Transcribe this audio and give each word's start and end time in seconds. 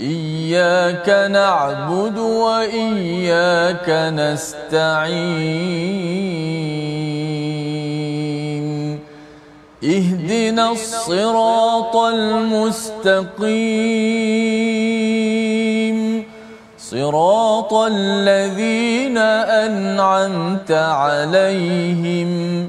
إياك 0.00 1.08
نعبد 1.30 2.18
وإياك 2.18 3.88
نستعين. 3.90 5.30
اهدنا 9.84 10.72
الصراط 10.72 11.96
المستقيم. 11.96 13.50
صراط 16.78 17.74
الذين 17.74 19.18
أنعمت 19.18 20.72
عليهم. 20.72 22.68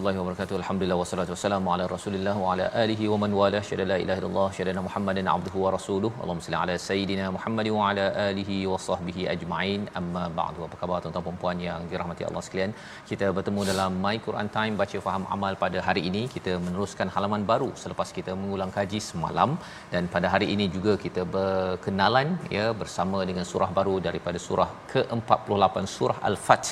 Warahmatullahi 0.00 0.20
wabarakatuh. 0.24 0.56
Alhamdulillah 0.60 0.98
wassalatu 1.00 1.32
wassalamu 1.34 1.68
ala 1.72 1.84
Rasulillah 1.92 2.34
wa 2.42 2.52
ala 2.52 2.66
alihi 2.82 3.08
wa 3.12 3.16
man 3.22 3.32
wala 3.40 3.58
syada 3.68 3.84
la 3.90 3.96
ilaha 4.02 4.18
illallah 4.20 4.46
syada 4.58 4.82
Muhammadan 4.86 5.26
abduhu 5.32 5.58
wa 5.64 5.70
rasuluh. 5.74 6.10
Allahumma 6.20 6.44
salli 6.46 6.58
ala 6.60 6.74
sayidina 6.86 7.24
Muhammad 7.36 7.66
wa 7.76 7.82
ala 7.88 8.04
alihi 8.28 8.56
wa 8.72 8.78
sahbihi 8.86 9.26
ajma'in. 9.34 9.82
Amma 10.00 10.22
ba'du. 10.38 10.60
Apa 10.66 10.76
khabar 10.82 11.00
tuan-tuan 11.02 11.26
dan 11.26 11.36
puan 11.42 11.58
yang 11.66 11.82
dirahmati 11.90 12.24
Allah 12.28 12.42
sekalian? 12.46 12.72
Kita 13.10 13.28
bertemu 13.38 13.60
dalam 13.70 14.00
My 14.04 14.16
Quran 14.26 14.50
Time 14.56 14.76
baca 14.82 15.00
faham 15.06 15.26
amal 15.36 15.52
pada 15.64 15.80
hari 15.88 16.04
ini. 16.10 16.22
Kita 16.36 16.54
meneruskan 16.66 17.12
halaman 17.16 17.44
baru 17.52 17.70
selepas 17.82 18.10
kita 18.20 18.34
mengulang 18.42 18.72
kaji 18.78 19.00
semalam 19.10 19.52
dan 19.92 20.08
pada 20.16 20.28
hari 20.36 20.48
ini 20.56 20.68
juga 20.78 20.94
kita 21.04 21.24
berkenalan 21.36 22.30
ya 22.56 22.66
bersama 22.82 23.20
dengan 23.32 23.46
surah 23.52 23.70
baru 23.80 23.96
daripada 24.08 24.40
surah 24.48 24.70
ke-48 24.94 25.76
surah 25.96 26.18
Al-Fath 26.30 26.70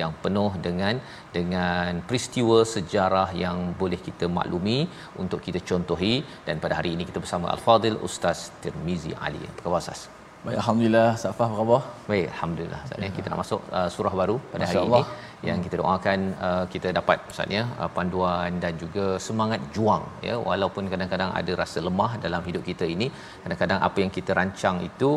yang 0.00 0.12
penuh 0.24 0.50
dengan 0.68 0.96
dengan 1.36 2.02
peristiwa 2.08 2.58
sejarah 2.76 3.28
yang 3.44 3.58
boleh 3.82 4.00
kita 4.08 4.28
maklumi 4.38 4.78
untuk 5.22 5.42
kita 5.48 5.62
contohi 5.72 6.14
dan 6.48 6.56
pada 6.64 6.76
hari 6.78 6.92
ini 6.96 7.06
kita 7.10 7.20
bersama 7.24 7.48
Al-Fadil 7.56 8.00
Ustaz 8.08 8.40
Tirmizi 8.64 9.14
Ali. 9.26 9.44
Apa 9.50 9.60
khabar 9.66 9.82
Ustaz? 9.84 10.02
Baik, 10.44 10.58
Alhamdulillah. 10.60 11.08
Safah 11.22 11.46
apa 11.48 11.56
khabar? 11.60 11.80
Baik, 12.10 12.26
Alhamdulillah. 12.34 12.78
Saat 12.88 12.98
ini 13.00 13.10
kita 13.16 13.26
nak 13.30 13.40
masuk 13.42 13.60
uh, 13.78 13.88
surah 13.94 14.12
baru 14.20 14.36
pada 14.52 14.62
Masya 14.62 14.70
hari 14.70 14.86
Allah. 14.86 15.02
ini 15.02 15.48
yang 15.48 15.58
kita 15.64 15.74
doakan 15.80 16.20
uh, 16.46 16.64
kita 16.72 16.88
dapat 16.98 17.18
Ustaz 17.32 17.52
ya 17.56 17.62
uh, 17.80 17.90
panduan 17.96 18.56
dan 18.64 18.72
juga 18.82 19.04
semangat 19.26 19.60
juang 19.74 20.04
ya 20.28 20.34
walaupun 20.48 20.90
kadang-kadang 20.92 21.30
ada 21.40 21.52
rasa 21.62 21.78
lemah 21.88 22.10
dalam 22.24 22.42
hidup 22.48 22.62
kita 22.70 22.86
ini 22.94 23.06
kadang-kadang 23.42 23.80
apa 23.88 23.98
yang 24.04 24.12
kita 24.16 24.36
rancang 24.40 24.78
itu 24.88 25.10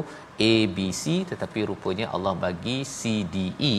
A 0.52 0.54
B 0.76 0.88
C 1.02 1.04
tetapi 1.32 1.62
rupanya 1.72 2.08
Allah 2.16 2.34
bagi 2.46 2.78
C 2.98 3.12
D 3.34 3.38
E 3.74 3.76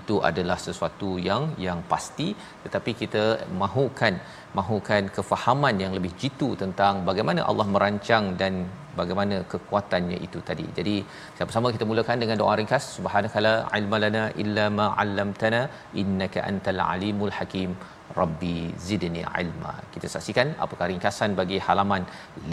itu 0.00 0.14
adalah 0.28 0.58
sesuatu 0.66 1.10
yang 1.28 1.42
yang 1.66 1.80
pasti 1.92 2.28
tetapi 2.64 2.92
kita 3.02 3.24
mahukan 3.62 4.14
mahukan 4.58 5.02
kefahaman 5.16 5.74
yang 5.82 5.92
lebih 5.96 6.12
jitu 6.22 6.48
tentang 6.62 6.94
bagaimana 7.08 7.40
Allah 7.50 7.66
merancang 7.74 8.24
dan 8.40 8.54
bagaimana 9.00 9.36
kekuatannya 9.52 10.18
itu 10.26 10.38
tadi. 10.48 10.66
Jadi 10.78 10.96
sama-sama 11.38 11.72
kita 11.74 11.84
mulakan 11.90 12.20
dengan 12.22 12.36
doa 12.42 12.54
ringkas 12.60 12.84
subhanakala 12.96 13.54
ilmalana 13.78 14.24
illa 14.42 14.66
ma 14.78 14.86
'allamtana 15.02 15.60
innaka 16.02 16.44
antal 16.50 16.82
alimul 16.92 17.34
hakim 17.38 17.70
rabbi 18.20 18.56
zidni 18.88 19.22
ilma. 19.42 19.74
Kita 19.94 20.06
saksikan 20.14 20.48
apakah 20.64 20.86
ringkasan 20.92 21.32
bagi 21.40 21.58
halaman 21.66 22.04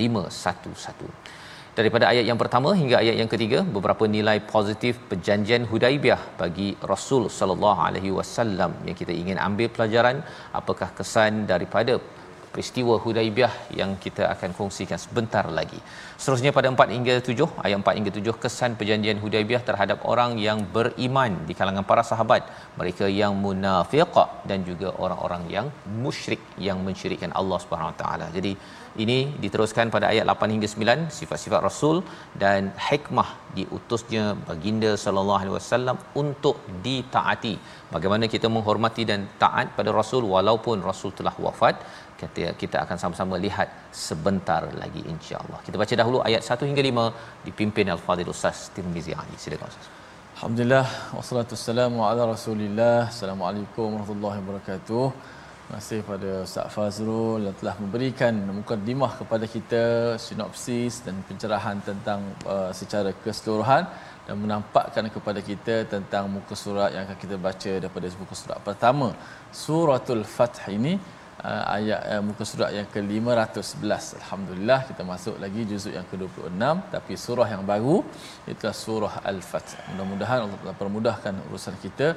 511 0.02 1.49
daripada 1.80 2.06
ayat 2.12 2.26
yang 2.30 2.40
pertama 2.42 2.70
hingga 2.80 2.96
ayat 3.04 3.16
yang 3.22 3.30
ketiga 3.34 3.60
beberapa 3.76 4.04
nilai 4.16 4.38
positif 4.54 4.94
perjanjian 5.10 5.64
Hudaibiyah 5.72 6.22
bagi 6.42 6.70
Rasul 6.92 7.24
sallallahu 7.38 7.80
alaihi 7.88 8.12
wasallam 8.18 8.74
yang 8.88 8.98
kita 9.02 9.14
ingin 9.22 9.38
ambil 9.48 9.70
pelajaran. 9.76 10.18
Apakah 10.60 10.90
kesan 10.98 11.46
daripada 11.52 11.96
peristiwa 12.54 12.96
Hudaibiyah 13.04 13.54
yang 13.80 13.92
kita 14.06 14.24
akan 14.34 14.50
kongsikan 14.60 15.00
sebentar 15.06 15.46
lagi. 15.58 15.80
Seterusnya 16.22 16.52
pada 16.58 16.68
4 16.74 16.96
hingga 16.96 17.16
7, 17.30 17.48
ayat 17.66 17.78
4 17.84 17.98
hingga 17.98 18.12
7 18.18 18.42
kesan 18.44 18.72
perjanjian 18.80 19.18
Hudaibiyah 19.24 19.64
terhadap 19.70 20.00
orang 20.14 20.32
yang 20.48 20.60
beriman 20.76 21.32
di 21.50 21.54
kalangan 21.60 21.86
para 21.92 22.04
sahabat, 22.12 22.44
mereka 22.80 23.08
yang 23.22 23.34
munafiq 23.46 24.16
dan 24.50 24.60
juga 24.70 24.90
orang-orang 25.04 25.46
yang 25.56 25.68
musyrik 26.04 26.42
yang 26.68 26.80
mensyirikkan 26.88 27.34
Allah 27.42 27.60
Subhanahu 27.64 27.96
Taala. 28.02 28.28
Jadi 28.38 28.54
ini 29.04 29.18
diteruskan 29.44 29.88
pada 29.96 30.06
ayat 30.12 30.26
8 30.32 30.54
hingga 30.54 30.68
9 30.76 31.18
sifat-sifat 31.18 31.62
rasul 31.68 31.98
dan 32.44 32.62
hikmah 32.88 33.30
diutusnya 33.58 34.24
baginda 34.48 34.92
sallallahu 35.04 35.40
alaihi 35.42 35.56
wasallam 35.58 35.98
untuk 36.22 36.58
ditaati. 36.86 37.54
Bagaimana 37.94 38.26
kita 38.34 38.48
menghormati 38.56 39.04
dan 39.12 39.22
taat 39.44 39.68
pada 39.78 39.94
rasul 40.00 40.26
walaupun 40.36 40.86
rasul 40.90 41.14
telah 41.20 41.36
wafat. 41.46 41.76
Kita 42.20 42.52
kita 42.62 42.78
akan 42.86 42.98
sama-sama 43.04 43.36
lihat 43.46 43.68
sebentar 44.06 44.62
lagi 44.82 45.02
insya-Allah. 45.14 45.60
Kita 45.66 45.76
baca 45.82 45.94
dahulu 46.02 46.18
ayat 46.30 46.42
1 46.56 46.70
hingga 46.70 46.84
5 46.90 47.48
dipimpin 47.48 47.88
al-Fadhil 47.96 48.32
Ustaz 48.36 48.58
Tirmizi 48.76 49.14
Ali. 49.22 49.36
Silakan 49.44 49.68
Ustaz. 49.74 49.88
Alhamdulillah 50.38 50.88
wassalatu 51.18 51.52
wassalamu 51.56 52.00
ala 52.10 52.22
Rasulillah. 52.36 52.98
Assalamualaikum 53.14 53.88
warahmatullahi 53.96 54.40
wabarakatuh. 54.42 55.06
Terima 55.70 55.82
kasih 55.82 56.00
pada 56.12 56.30
Ustaz 56.48 56.68
Fazrul 56.76 57.40
yang 57.48 57.56
telah 57.62 57.76
memberikan 57.82 58.34
mukadimah 58.60 59.12
kepada 59.20 59.46
kita 59.56 59.84
sinopsis 60.26 60.94
dan 61.06 61.16
pencerahan 61.28 61.78
tentang 61.90 62.22
uh, 62.54 62.72
secara 62.80 63.12
keseluruhan 63.24 63.84
dan 64.26 64.36
menampakkan 64.44 65.06
kepada 65.16 65.42
kita 65.50 65.76
tentang 65.94 66.24
muka 66.36 66.56
surat 66.64 66.90
yang 66.96 67.04
akan 67.06 67.18
kita 67.24 67.36
baca 67.48 67.72
daripada 67.84 68.06
muka 68.24 68.36
surat 68.42 68.60
pertama 68.70 69.08
suratul 69.64 70.24
fath 70.36 70.60
ini 70.78 70.94
uh, 71.48 71.64
ayat 71.78 72.02
uh, 72.12 72.22
muka 72.28 72.44
surat 72.52 72.72
yang 72.78 72.88
ke-511. 72.94 74.04
Alhamdulillah 74.22 74.80
kita 74.90 75.04
masuk 75.12 75.36
lagi 75.44 75.62
juzuk 75.70 75.94
yang 75.98 76.08
ke-26. 76.12 76.64
Tapi 76.96 77.14
surah 77.26 77.48
yang 77.54 77.64
baru 77.72 77.98
itulah 78.52 78.76
surah 78.84 79.14
al-fath 79.32 79.72
mudah-mudahan 79.90 80.40
Allah 80.46 80.76
permudahkan 80.82 81.34
urusan 81.50 81.76
kita. 81.86 82.08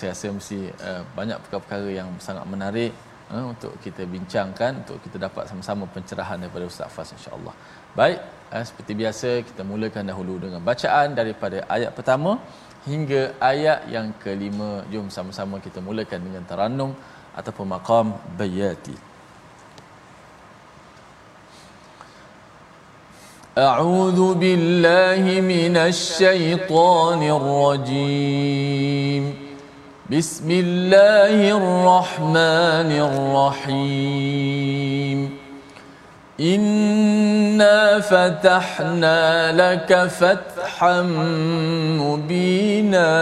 Saya 0.00 0.10
rasa 0.16 0.32
mesti 0.38 0.60
uh, 0.88 1.02
banyak 1.18 1.38
perkara-perkara 1.44 1.88
yang 2.00 2.08
sangat 2.26 2.44
menarik 2.52 2.92
uh, 3.34 3.44
untuk 3.52 3.72
kita 3.84 4.02
bincangkan 4.14 4.72
untuk 4.82 4.98
kita 5.04 5.16
dapat 5.26 5.44
sama-sama 5.50 5.84
pencerahan 5.94 6.40
daripada 6.42 6.64
Ustaz 6.72 6.92
Fas 6.96 7.10
insya-Allah. 7.16 7.54
Baik, 8.00 8.18
uh, 8.54 8.64
seperti 8.68 8.92
biasa 9.02 9.28
kita 9.48 9.62
mulakan 9.72 10.04
dahulu 10.12 10.36
dengan 10.44 10.60
bacaan 10.70 11.08
daripada 11.20 11.60
ayat 11.76 11.92
pertama 11.98 12.32
hingga 12.90 13.22
ayat 13.52 13.80
yang 13.94 14.06
kelima. 14.22 14.70
Jom 14.92 15.08
sama-sama 15.16 15.56
kita 15.66 15.80
mulakan 15.88 16.20
dengan 16.26 16.44
tarannum 16.50 16.92
ataupun 17.36 17.68
maqam 17.68 18.16
bayati. 18.38 18.96
أعوذ 23.52 24.34
بالله 24.34 25.40
من 25.44 25.76
الشيطان 25.76 27.22
الرجيم. 27.22 29.24
بسم 30.08 30.48
الله 30.50 31.36
الرحمن 31.60 32.88
الرحيم. 33.68 35.18
إنا 36.40 38.00
فتحنا 38.00 39.52
لك 39.52 40.08
فتحا 40.08 41.02
مبينا. 42.00 43.12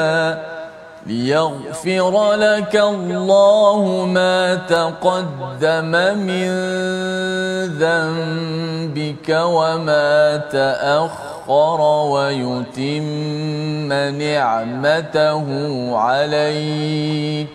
ليغفر 1.07 2.35
لك 2.35 2.77
الله 2.77 4.07
ما 4.07 4.55
تقدم 4.55 5.91
من 6.17 6.51
ذنبك 7.79 9.29
وما 9.29 10.37
تأخر 10.37 11.81
ويتم 12.11 13.93
نعمته 14.19 15.47
عليك 15.97 17.49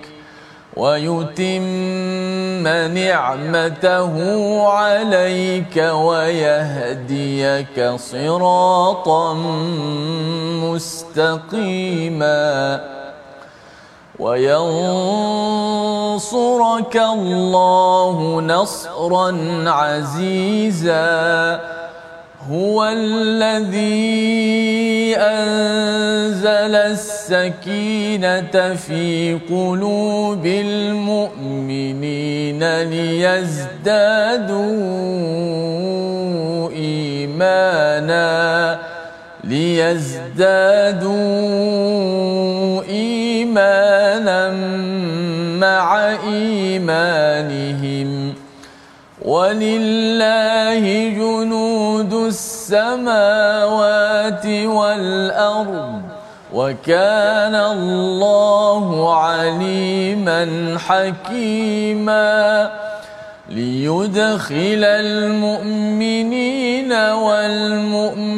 ويتم 0.75 2.67
نعمته 2.93 4.13
عليك 4.67 5.77
ويهديك 5.93 7.77
صراطا 7.95 9.33
مستقيما 11.43 12.35
وينصرك 14.19 15.75
الله 16.95 18.41
نصرا 18.41 19.63
عزيزا. 19.67 21.59
هو 22.51 22.85
الذي 22.85 24.05
أنزل 25.17 26.75
السكينة 26.75 28.75
في 28.75 29.39
قلوب 29.49 30.45
المؤمنين 30.45 32.01
ليزدادوا 32.81 34.61
إيمانا 36.71 38.79
ليزدادوا 39.43 41.15
إيمانا 43.57 44.49
مع 45.59 46.09
إيمانهم 46.27 48.09
ولله 49.21 51.09
جنود 51.09 52.13
السماوات 52.73 53.65
والأرض 54.45 56.01
وكان 56.53 57.55
الله 57.55 59.15
عليما 59.15 60.75
حكيما 60.87 62.71
ليدخل 63.49 64.83
المؤمنين 64.83 66.93
والمؤمنات 66.93 68.29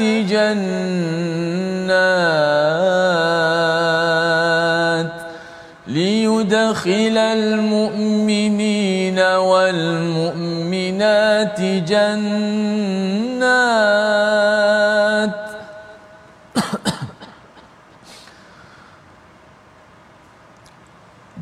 جنات. 0.00 0.56
ليدخل 5.86 7.18
المؤمنين 7.18 9.18
والمؤمنات 9.18 11.60
جنات. 11.60 12.26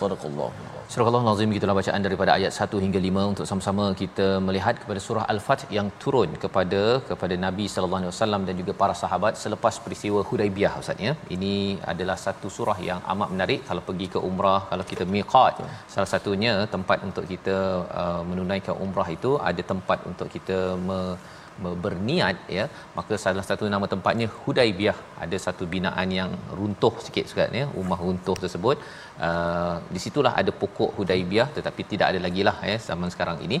Sadaqallah. 0.00 0.50
Surah 0.92 1.06
Allah 1.08 1.22
Nazim 1.26 1.50
kita 1.56 1.74
bacaan 1.78 2.02
daripada 2.06 2.30
ayat 2.36 2.52
1 2.64 2.78
hingga 2.84 3.00
5 3.08 3.24
untuk 3.32 3.46
sama-sama 3.50 3.84
kita 4.00 4.26
melihat 4.46 4.74
kepada 4.82 5.00
surah 5.04 5.24
Al-Fath 5.32 5.64
yang 5.76 5.88
turun 6.02 6.30
kepada 6.44 6.80
kepada 7.10 7.34
Nabi 7.44 7.66
sallallahu 7.72 8.00
alaihi 8.02 8.12
wasallam 8.12 8.42
dan 8.48 8.54
juga 8.60 8.72
para 8.80 8.94
sahabat 9.02 9.34
selepas 9.42 9.74
peristiwa 9.84 10.20
Hudaibiyah 10.28 10.72
Ustaz 10.82 11.06
ya. 11.06 11.12
Ini 11.36 11.54
adalah 11.92 12.16
satu 12.26 12.50
surah 12.56 12.78
yang 12.88 13.00
amat 13.14 13.28
menarik 13.34 13.60
kalau 13.68 13.84
pergi 13.90 14.08
ke 14.14 14.20
umrah, 14.30 14.60
kalau 14.70 14.86
kita 14.92 15.06
miqat. 15.14 15.62
Ya. 15.64 15.68
Salah 15.94 16.10
satunya 16.14 16.54
tempat 16.76 16.98
untuk 17.10 17.26
kita 17.34 17.56
uh, 18.02 18.22
menunaikan 18.30 18.74
umrah 18.86 19.08
itu 19.18 19.32
ada 19.50 19.64
tempat 19.72 20.00
untuk 20.12 20.30
kita 20.36 20.58
me- 20.88 21.16
berniat 21.84 22.36
ya 22.56 22.64
maka 22.98 23.14
salah 23.24 23.44
satu 23.48 23.64
nama 23.74 23.86
tempatnya 23.92 24.26
Hudaibiyah 24.42 24.98
ada 25.24 25.38
satu 25.46 25.64
binaan 25.74 26.08
yang 26.18 26.30
runtuh 26.58 26.94
sikit 27.06 27.26
sekali 27.30 27.62
ya 27.62 27.66
rumah 27.78 27.98
runtuh 28.06 28.36
tersebut. 28.44 28.76
Uh, 29.28 29.76
di 29.94 30.00
situlah 30.04 30.32
ada 30.40 30.52
pokok 30.62 30.90
Hudaibiyah 30.98 31.48
tetapi 31.56 31.82
tidak 31.92 32.06
ada 32.12 32.20
lagi 32.26 32.44
lah 32.48 32.56
ya 32.70 32.76
zaman 32.88 33.10
sekarang 33.14 33.38
ini. 33.46 33.60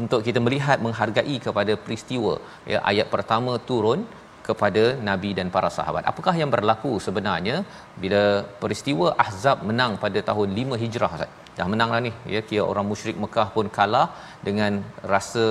Untuk 0.00 0.20
kita 0.26 0.38
melihat 0.46 0.78
menghargai 0.86 1.36
kepada 1.46 1.74
peristiwa 1.84 2.34
ya 2.72 2.80
ayat 2.90 3.06
pertama 3.14 3.54
turun 3.70 4.02
kepada 4.48 4.84
nabi 5.08 5.30
dan 5.38 5.48
para 5.56 5.70
sahabat. 5.76 6.04
Apakah 6.12 6.34
yang 6.40 6.50
berlaku 6.54 6.92
sebenarnya 7.06 7.56
bila 8.02 8.22
peristiwa 8.62 9.08
Ahzab 9.24 9.58
menang 9.70 9.94
pada 10.04 10.20
tahun 10.30 10.48
5 10.60 10.82
Hijrah 10.82 11.12
Ustaz? 11.18 11.30
Dah 11.58 11.66
menanglah 11.72 12.00
ni 12.04 12.12
ya 12.34 12.40
kira 12.48 12.64
orang 12.72 12.86
musyrik 12.90 13.16
Mekah 13.22 13.48
pun 13.54 13.66
kalah 13.76 14.06
dengan 14.46 14.72
rasa 15.12 15.44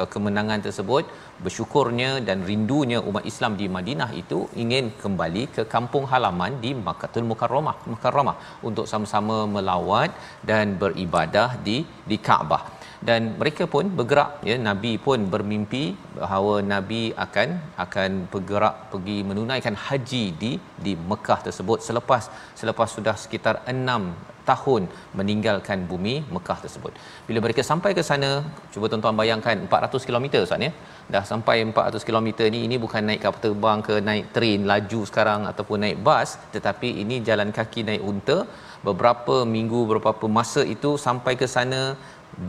uh, 0.00 0.06
kemenangan 0.12 0.60
tersebut 0.66 1.04
bersyukurnya 1.44 2.10
dan 2.28 2.38
rindunya 2.48 2.98
umat 3.08 3.24
Islam 3.30 3.52
di 3.60 3.66
Madinah 3.76 4.10
itu 4.22 4.38
ingin 4.62 4.86
kembali 5.02 5.42
ke 5.56 5.62
kampung 5.74 6.04
halaman 6.12 6.54
di 6.64 6.70
Makkahul 6.86 7.28
Mukarramah 7.30 7.76
Mukarramah 7.92 8.36
untuk 8.68 8.86
sama-sama 8.92 9.36
melawat 9.56 10.10
dan 10.50 10.74
beribadah 10.82 11.48
di 11.66 11.76
di 12.10 12.18
Kaabah 12.28 12.62
dan 13.08 13.22
mereka 13.40 13.64
pun 13.74 13.84
bergerak 13.98 14.30
ya 14.48 14.56
nabi 14.68 14.92
pun 15.06 15.20
bermimpi 15.32 15.84
bahawa 16.18 16.54
nabi 16.72 17.02
akan 17.24 17.48
akan 17.84 18.10
bergerak 18.32 18.76
pergi 18.92 19.18
menunaikan 19.30 19.76
haji 19.86 20.24
di 20.42 20.52
di 20.84 20.92
Mekah 21.10 21.40
tersebut 21.46 21.78
selepas 21.88 22.24
selepas 22.60 22.88
sudah 22.96 23.16
sekitar 23.24 23.56
6 23.74 24.32
tahun 24.50 24.82
meninggalkan 25.18 25.78
bumi 25.90 26.14
Mekah 26.34 26.58
tersebut. 26.64 26.92
Bila 27.28 27.38
mereka 27.44 27.62
sampai 27.70 27.90
ke 27.98 28.02
sana, 28.10 28.30
cuba 28.72 28.86
tuan-tuan 28.90 29.16
bayangkan 29.20 29.56
400 29.66 30.08
km 30.08 30.26
Ustaz 30.46 30.66
ya. 30.66 30.72
Dah 31.14 31.24
sampai 31.32 31.56
400 31.66 32.08
km 32.08 32.28
ni 32.54 32.60
ini 32.68 32.76
bukan 32.84 33.02
naik 33.08 33.20
kapal 33.24 33.42
terbang 33.44 33.80
ke 33.88 33.94
naik 34.08 34.24
train 34.36 34.60
laju 34.72 35.00
sekarang 35.10 35.40
ataupun 35.50 35.78
naik 35.84 35.98
bas, 36.08 36.30
tetapi 36.54 36.90
ini 37.02 37.18
jalan 37.28 37.50
kaki 37.58 37.82
naik 37.90 38.04
unta. 38.12 38.38
Beberapa 38.86 39.34
minggu 39.56 39.80
beberapa 39.90 40.26
masa 40.38 40.62
itu 40.74 40.90
sampai 41.06 41.32
ke 41.40 41.46
sana 41.56 41.82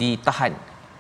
ditahan 0.01 0.53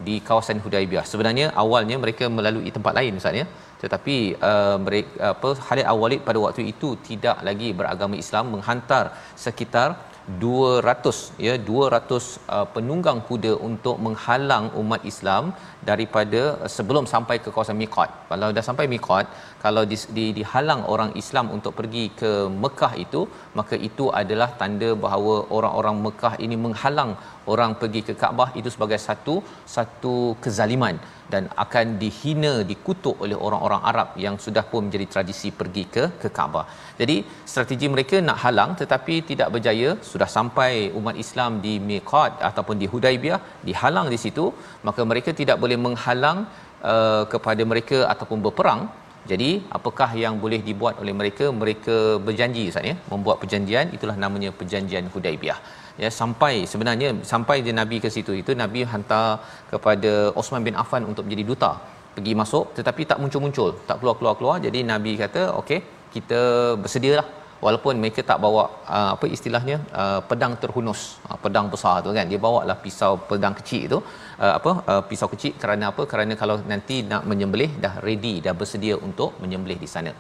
di 0.07 0.15
kawasan 0.27 0.59
Hudaibiyah. 0.63 1.05
Sebenarnya 1.11 1.45
awalnya 1.63 1.97
mereka 2.03 2.27
melalui 2.37 2.69
tempat 2.77 2.93
lain 2.99 3.19
Ustaz 3.19 3.35
ya. 3.41 3.45
Tetapi 3.83 4.15
uh, 4.49 4.77
mereka 4.85 5.11
apa 5.33 5.49
Khalid 5.65 5.85
Al-Walid 5.91 6.21
pada 6.27 6.39
waktu 6.45 6.63
itu 6.73 6.89
tidak 7.07 7.37
lagi 7.47 7.69
beragama 7.79 8.15
Islam 8.23 8.55
menghantar 8.55 9.03
sekitar 9.45 9.87
200 10.27 11.43
ya 11.45 11.53
200 11.69 12.17
uh, 12.55 12.65
penunggang 12.75 13.19
kuda 13.29 13.53
untuk 13.69 13.95
menghalang 14.05 14.65
umat 14.81 15.01
Islam 15.11 15.51
daripada 15.89 16.41
uh, 16.63 16.71
sebelum 16.75 17.05
sampai 17.13 17.37
ke 17.43 17.49
kawasan 17.55 17.77
miqat. 17.81 18.09
Kalau 18.31 18.49
dah 18.57 18.65
sampai 18.69 18.85
miqat, 18.93 19.25
kalau 19.65 19.83
di, 19.91 19.97
di 20.17 20.25
dihalang 20.37 20.83
orang 20.93 21.11
Islam 21.21 21.51
untuk 21.55 21.75
pergi 21.79 22.05
ke 22.21 22.31
Mekah 22.63 22.93
itu, 23.05 23.21
maka 23.59 23.75
itu 23.89 24.07
adalah 24.21 24.49
tanda 24.61 24.91
bahawa 25.05 25.35
orang-orang 25.57 25.97
Mekah 26.07 26.33
ini 26.45 26.57
menghalang 26.65 27.13
orang 27.53 27.73
pergi 27.81 28.01
ke 28.07 28.13
Kaabah 28.21 28.49
itu 28.59 28.69
sebagai 28.75 28.99
satu 29.07 29.35
satu 29.75 30.15
kezaliman 30.43 30.97
dan 31.31 31.43
akan 31.63 31.85
dihina 32.01 32.53
dikutuk 32.71 33.15
oleh 33.25 33.37
orang-orang 33.45 33.81
Arab 33.91 34.09
yang 34.25 34.35
sudah 34.45 34.63
pun 34.71 34.81
menjadi 34.85 35.07
tradisi 35.13 35.49
pergi 35.59 35.83
ke 35.95 36.03
ke 36.21 36.29
Kaabah. 36.37 36.65
Jadi 37.01 37.15
strategi 37.51 37.87
mereka 37.95 38.17
nak 38.27 38.39
halang 38.43 38.71
tetapi 38.81 39.15
tidak 39.29 39.51
berjaya. 39.55 39.89
Sudah 40.11 40.29
sampai 40.37 40.71
umat 40.99 41.15
Islam 41.25 41.61
di 41.65 41.73
Miqat 41.89 42.33
ataupun 42.49 42.77
di 42.81 42.89
Hudaibiyah 42.93 43.39
dihalang 43.69 44.09
di 44.15 44.19
situ. 44.25 44.47
Maka 44.89 45.01
mereka 45.11 45.31
tidak 45.41 45.59
boleh 45.63 45.79
menghalang 45.85 46.39
uh, 46.93 47.23
kepada 47.35 47.63
mereka 47.71 47.99
ataupun 48.15 48.41
berperang. 48.47 48.83
Jadi 49.31 49.51
apakah 49.77 50.09
yang 50.23 50.35
boleh 50.43 50.59
dibuat 50.69 50.95
oleh 51.01 51.13
mereka? 51.19 51.45
Mereka 51.61 51.97
berjanji 52.27 52.63
Ustaz 52.71 52.85
ya 52.91 52.95
membuat 53.11 53.37
perjanjian. 53.43 53.87
Itulah 53.97 54.17
namanya 54.23 54.51
perjanjian 54.59 55.07
Hudaibiyah 55.13 55.59
ya 56.01 56.09
sampai 56.19 56.53
sebenarnya 56.71 57.09
sampai 57.31 57.57
dia 57.65 57.73
nabi 57.81 57.97
ke 58.03 58.09
situ 58.15 58.33
itu 58.41 58.51
nabi 58.61 58.81
hantar 58.93 59.27
kepada 59.71 60.11
Osman 60.39 60.65
bin 60.67 60.77
Affan 60.83 61.03
untuk 61.11 61.23
menjadi 61.25 61.45
duta 61.51 61.71
pergi 62.15 62.33
masuk 62.41 62.65
tetapi 62.77 63.01
tak 63.11 63.19
muncul-muncul 63.21 63.69
tak 63.89 63.97
keluar-keluar 64.01 64.35
keluar 64.39 64.57
jadi 64.65 64.79
nabi 64.91 65.13
kata 65.23 65.43
okey 65.61 65.79
kita 66.15 66.41
bersedialah 66.81 67.25
walaupun 67.65 67.93
mereka 68.03 68.21
tak 68.29 68.39
bawa 68.45 68.63
uh, 68.97 69.09
apa 69.15 69.25
istilahnya 69.35 69.77
uh, 70.01 70.19
pedang 70.29 70.53
terhunus 70.61 71.01
uh, 71.29 71.37
pedang 71.43 71.67
besar 71.73 71.95
tu 72.05 72.11
kan. 72.17 72.25
Dia 72.31 72.39
bawa 72.47 72.59
lah 72.69 72.77
pisau 72.85 73.11
pedang 73.29 73.55
kecil 73.59 73.83
tu. 73.93 73.99
Uh, 74.43 74.53
apa 74.59 74.71
uh, 74.91 75.01
pisau 75.09 75.29
kecil 75.33 75.53
kerana 75.63 75.85
apa? 75.91 76.03
Kerana 76.11 76.35
kalau 76.41 76.57
nanti 76.71 76.97
nak 77.11 77.23
menyembelih 77.31 77.71
dah 77.85 77.93
ready 78.07 78.35
dah 78.45 78.53
bersedia 78.61 78.97
untuk 79.07 79.31
menyembelih 79.43 79.79
di 79.83 79.89
sana. 79.95 80.13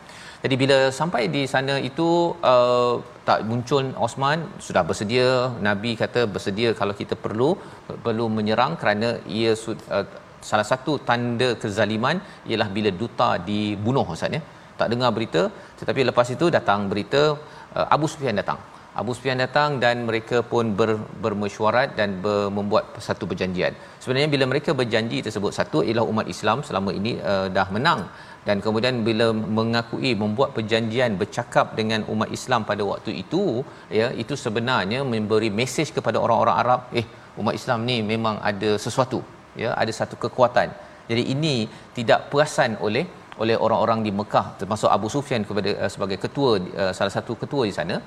Jadi 0.43 0.55
bila 0.63 0.77
sampai 0.99 1.23
di 1.35 1.43
sana 1.53 1.75
itu 1.89 2.07
uh, 2.53 2.95
tak 3.27 3.39
muncul 3.51 3.85
Osman 4.07 4.39
sudah 4.65 4.83
bersedia. 4.89 5.29
Nabi 5.69 5.93
kata 6.03 6.23
bersedia 6.35 6.71
kalau 6.81 6.95
kita 7.01 7.15
perlu 7.25 7.49
perlu 8.05 8.27
menyerang 8.37 8.73
kerana 8.81 9.11
ia 9.39 9.53
uh, 9.97 10.05
salah 10.49 10.67
satu 10.71 10.93
tanda 11.09 11.49
kezaliman 11.61 12.17
ialah 12.49 12.69
bila 12.75 12.89
duta 13.01 13.29
dibunuh 13.49 14.05
ustaz 14.15 14.35
ya 14.37 14.41
tak 14.83 14.91
dengar 14.93 15.11
berita 15.17 15.43
tetapi 15.81 16.03
lepas 16.11 16.29
itu 16.37 16.47
datang 16.57 16.87
berita 16.93 17.23
uh, 17.77 17.87
Abu 17.95 18.07
Sufyan 18.13 18.37
datang 18.41 18.59
Abu 19.01 19.11
Sufyan 19.17 19.39
datang 19.43 19.69
dan 19.83 20.05
mereka 20.07 20.37
pun 20.49 20.65
ber, 20.79 20.89
bermesyuarat 21.23 21.89
dan 21.99 22.09
ber, 22.23 22.53
membuat 22.57 22.83
satu 23.05 23.25
perjanjian. 23.29 23.73
Sebenarnya 24.03 24.29
bila 24.33 24.45
mereka 24.51 24.71
berjanji 24.81 25.17
tersebut 25.25 25.51
satu 25.59 25.79
ialah 25.87 26.05
umat 26.11 26.27
Islam 26.33 26.61
selama 26.67 26.93
ini 26.99 27.13
uh, 27.31 27.47
dah 27.55 27.67
menang 27.75 28.01
dan 28.47 28.57
kemudian 28.65 28.95
bila 29.07 29.27
mengakui 29.57 30.11
membuat 30.23 30.49
perjanjian 30.57 31.17
bercakap 31.21 31.73
dengan 31.79 32.05
umat 32.13 32.29
Islam 32.37 32.61
pada 32.69 32.85
waktu 32.91 33.11
itu 33.23 33.43
ya 33.99 34.07
itu 34.23 34.37
sebenarnya 34.45 35.01
memberi 35.13 35.49
mesej 35.59 35.89
kepada 35.97 36.19
orang-orang 36.25 36.57
Arab 36.63 36.81
eh 37.01 37.07
umat 37.41 37.55
Islam 37.59 37.81
ni 37.89 37.97
memang 38.13 38.37
ada 38.51 38.71
sesuatu 38.85 39.21
ya 39.63 39.71
ada 39.83 39.93
satu 39.99 40.17
kekuatan. 40.25 40.69
Jadi 41.09 41.23
ini 41.33 41.55
tidak 41.97 42.19
perasan 42.31 42.73
oleh 42.87 43.05
oleh 43.41 43.55
orang-orang 43.65 43.99
di 44.07 44.11
Mekah 44.19 44.45
termasuk 44.59 44.89
Abu 44.97 45.07
Sufyan 45.15 45.43
kepada 45.49 45.71
uh, 45.83 45.91
sebagai 45.93 46.17
ketua 46.23 46.51
uh, 46.81 46.93
salah 46.97 47.13
satu 47.17 47.33
ketua 47.43 47.63
di 47.69 47.75
sana. 47.79 47.97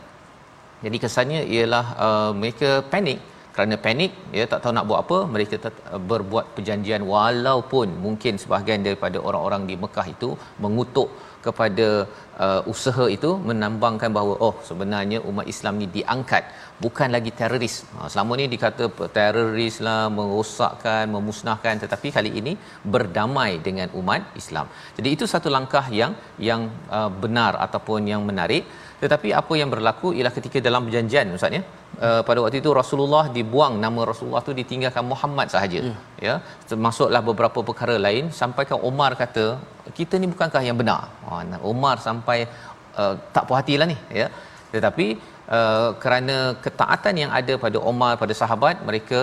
Jadi 0.85 0.97
kesannya 1.05 1.41
ialah 1.55 1.87
uh, 2.07 2.31
mereka 2.41 2.71
panik 2.93 3.19
kerana 3.57 3.75
panik 3.85 4.13
ya 4.39 4.45
tak 4.53 4.61
tahu 4.63 4.73
nak 4.77 4.87
buat 4.89 5.01
apa 5.05 5.19
mereka 5.35 5.57
tet- 5.65 5.85
berbuat 6.11 6.47
perjanjian 6.57 7.03
walaupun 7.13 7.89
mungkin 8.07 8.35
sebahagian 8.43 8.85
daripada 8.87 9.19
orang-orang 9.29 9.63
di 9.71 9.75
Mekah 9.85 10.07
itu 10.15 10.31
mengutuk 10.65 11.09
kepada 11.49 11.89
uh, 12.45 12.61
usaha 12.73 13.05
itu 13.17 13.31
menambangkan 13.49 14.11
bahawa 14.17 14.35
oh 14.47 14.55
sebenarnya 14.69 15.19
umat 15.31 15.47
Islam 15.53 15.75
ni 15.83 15.87
diangkat 15.97 16.45
bukan 16.85 17.09
lagi 17.17 17.31
teroris. 17.39 17.77
Ha, 17.97 18.09
selama 18.13 18.33
ni 18.41 18.47
dikata 18.55 18.87
teroris 19.19 19.77
lah 19.87 20.01
merosakkan, 20.17 21.05
memusnahkan 21.15 21.75
tetapi 21.85 22.11
kali 22.17 22.31
ini 22.41 22.53
berdamai 22.95 23.53
dengan 23.67 23.89
umat 24.01 24.23
Islam. 24.43 24.69
Jadi 24.99 25.09
itu 25.17 25.25
satu 25.35 25.51
langkah 25.57 25.85
yang 26.01 26.13
yang 26.51 26.63
uh, 26.99 27.11
benar 27.25 27.53
ataupun 27.67 28.11
yang 28.13 28.25
menarik. 28.31 28.65
Tetapi 29.03 29.29
apa 29.41 29.55
yang 29.61 29.71
berlaku 29.73 30.09
ialah 30.17 30.33
ketika 30.37 30.59
dalam 30.67 30.85
perjanjian 30.87 31.35
ustaz 31.39 31.57
ya. 31.59 31.63
Uh, 32.07 32.21
pada 32.29 32.39
waktu 32.45 32.59
itu 32.63 32.71
Rasulullah 32.81 33.25
dibuang 33.37 33.75
nama 33.85 34.01
Rasulullah 34.11 34.43
tu 34.49 34.53
ditinggalkan 34.61 35.05
Muhammad 35.13 35.49
sahaja. 35.55 35.81
Ya. 35.89 35.95
ya. 36.27 36.35
Termasuklah 36.71 37.23
beberapa 37.31 37.61
perkara 37.69 37.97
lain 38.07 38.25
sampai 38.41 38.65
ke 38.71 38.77
Umar 38.91 39.11
kata 39.23 39.47
kita 39.99 40.15
ni 40.23 40.27
bukankah 40.33 40.63
yang 40.69 40.79
benar. 40.83 41.03
Ha, 41.27 41.59
Umar 41.73 41.97
sampai 42.07 42.39
uh, 43.01 43.15
tak 43.35 43.45
puas 43.49 43.59
hatilah 43.61 43.87
ni 43.93 43.99
ya. 44.21 44.27
Tetapi 44.75 45.07
uh, 45.57 45.91
kerana 46.03 46.37
ketaatan 46.65 47.15
yang 47.23 47.31
ada 47.41 47.55
pada 47.65 47.79
Umar 47.91 48.13
pada 48.23 48.35
sahabat 48.43 48.85
mereka 48.89 49.21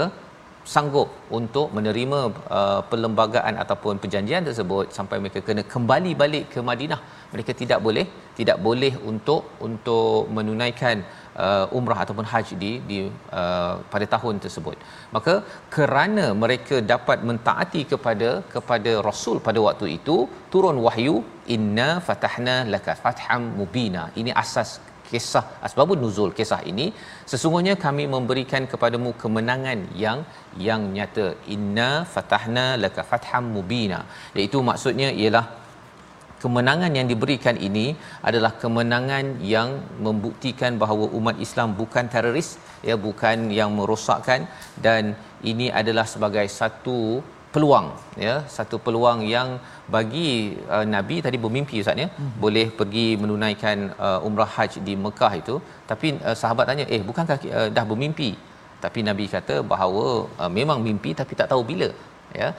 sanggup 0.73 1.09
untuk 1.37 1.67
menerima 1.77 2.19
uh, 2.59 2.81
perlembagaan 2.91 3.55
ataupun 3.63 3.99
perjanjian 4.03 4.47
tersebut 4.49 4.85
sampai 4.97 5.17
mereka 5.23 5.39
kena 5.47 5.63
kembali 5.73 6.11
balik 6.21 6.45
ke 6.53 6.59
Madinah. 6.69 6.99
Mereka 7.33 7.51
tidak 7.61 7.79
boleh 7.87 8.05
tidak 8.39 8.57
boleh 8.67 8.93
untuk 9.11 9.41
untuk 9.67 10.29
menunaikan 10.37 10.97
uh, 11.43 11.65
umrah 11.77 11.99
ataupun 12.03 12.27
haji 12.33 12.55
di 12.63 12.71
di 12.89 12.99
uh, 13.41 13.75
pada 13.93 14.05
tahun 14.15 14.41
tersebut. 14.45 14.77
Maka 15.15 15.35
kerana 15.75 16.25
mereka 16.43 16.77
dapat 16.93 17.19
mentaati 17.29 17.83
kepada 17.91 18.29
kepada 18.55 18.93
rasul 19.09 19.39
pada 19.47 19.61
waktu 19.67 19.87
itu 19.97 20.17
turun 20.55 20.79
wahyu 20.87 21.15
inna 21.57 21.89
fatahna 22.07 22.57
laka 22.75 22.95
fatham 23.03 23.43
mubina. 23.59 24.05
Ini 24.21 24.33
asas 24.43 24.71
kisah 25.09 25.45
asbabun 25.67 25.99
nuzul 26.03 26.31
kisah 26.37 26.61
ini 26.71 26.85
sesungguhnya 27.31 27.75
kami 27.85 28.05
memberikan 28.15 28.63
kepadamu 28.71 29.11
kemenangan 29.23 29.79
yang 30.03 30.19
yang 30.67 30.81
nyata. 30.95 31.27
Inna 31.55 31.89
fatahna 32.13 32.67
laka 32.83 33.03
fatham 33.11 33.45
mubina. 33.55 33.99
Iaitu 34.37 34.59
maksudnya 34.69 35.09
ialah 35.23 35.45
kemenangan 36.43 36.91
yang 36.97 37.07
diberikan 37.11 37.55
ini 37.67 37.85
adalah 38.29 38.51
kemenangan 38.63 39.25
yang 39.55 39.69
membuktikan 40.05 40.75
bahawa 40.81 41.05
umat 41.17 41.37
Islam 41.45 41.69
bukan 41.81 42.11
teroris 42.13 42.49
ya 42.89 42.95
bukan 43.05 43.47
yang 43.59 43.71
merosakkan 43.77 44.41
dan 44.85 45.15
ini 45.51 45.67
adalah 45.81 46.03
sebagai 46.13 46.43
satu 46.59 46.99
peluang 47.55 47.87
ya. 48.25 48.35
Satu 48.55 48.75
peluang 48.85 49.19
yang 49.35 49.49
bagi 49.95 50.29
uh, 50.75 50.85
nabi 50.95 51.15
tadi 51.25 51.37
bermimpi 51.43 51.81
ustaz 51.83 52.03
ya. 52.03 52.07
Hmm. 52.17 52.31
boleh 52.43 52.65
pergi 52.79 53.07
menunaikan 53.21 53.77
uh, 54.07 54.27
umrah 54.27 54.51
haji 54.55 54.79
di 54.87 54.95
Mekah 55.05 55.33
itu. 55.41 55.55
Tapi 55.91 56.07
uh, 56.27 56.35
sahabat 56.41 56.67
tanya 56.71 56.87
eh 56.95 57.01
bukankah 57.09 57.37
uh, 57.59 57.69
dah 57.77 57.85
bermimpi? 57.91 58.31
Tapi 58.83 58.99
nabi 59.09 59.25
kata 59.35 59.55
bahawa 59.73 60.05
uh, 60.41 60.51
memang 60.59 60.79
mimpi 60.87 61.11
tapi 61.19 61.33
tak 61.41 61.49
tahu 61.51 61.63
bila 61.71 61.89
ya 62.41 62.49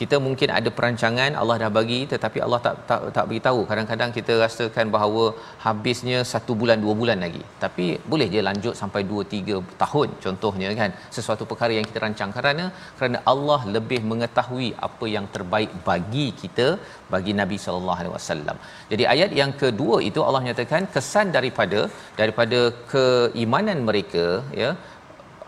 kita 0.00 0.16
mungkin 0.24 0.48
ada 0.58 0.70
perancangan 0.76 1.30
Allah 1.40 1.56
dah 1.62 1.70
bagi 1.76 1.98
tetapi 2.12 2.38
Allah 2.44 2.58
tak 2.66 2.74
tak 2.90 3.00
tak 3.16 3.24
beritahu. 3.30 3.60
Kadang-kadang 3.70 4.10
kita 4.18 4.32
rasakan 4.42 4.86
bahawa 4.96 5.24
habisnya 5.64 6.18
satu 6.32 6.52
bulan 6.60 6.78
dua 6.84 6.94
bulan 7.00 7.18
lagi. 7.24 7.42
Tapi 7.64 7.86
boleh 8.12 8.28
je 8.34 8.40
lanjut 8.48 8.74
sampai 8.82 9.02
dua 9.10 9.22
tiga 9.32 9.56
tahun 9.82 10.08
contohnya 10.24 10.68
kan. 10.80 10.92
Sesuatu 11.16 11.46
perkara 11.50 11.74
yang 11.78 11.86
kita 11.90 12.02
rancang. 12.04 12.32
Kerana 12.36 12.66
kerana 12.98 13.20
Allah 13.32 13.60
lebih 13.76 14.00
mengetahui 14.12 14.70
apa 14.88 15.08
yang 15.16 15.26
terbaik 15.36 15.72
bagi 15.88 16.26
kita 16.42 16.68
bagi 17.14 17.34
Nabi 17.40 17.58
sallallahu 17.64 18.00
alaihi 18.00 18.14
wasallam. 18.18 18.56
Jadi 18.92 19.04
ayat 19.14 19.30
yang 19.40 19.52
kedua 19.64 19.98
itu 20.10 20.22
Allah 20.28 20.42
nyatakan 20.48 20.86
kesan 20.94 21.28
daripada 21.38 21.82
daripada 22.20 22.60
keimanan 22.94 23.80
mereka 23.90 24.26
ya 24.62 24.70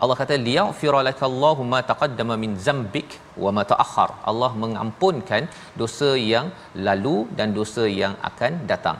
Allah 0.03 0.15
kata 0.21 0.35
liyaghfira 0.47 0.99
lakallahu 1.09 1.61
ma 1.73 1.79
taqaddama 1.91 2.35
min 2.43 2.51
zambik 2.67 3.09
wa 3.43 3.51
ma 3.57 3.63
ta'akhkhar. 3.71 4.09
Allah 4.31 4.51
mengampunkan 4.63 5.43
dosa 5.81 6.09
yang 6.33 6.47
lalu 6.87 7.17
dan 7.37 7.53
dosa 7.59 7.85
yang 8.01 8.15
akan 8.29 8.53
datang. 8.71 8.97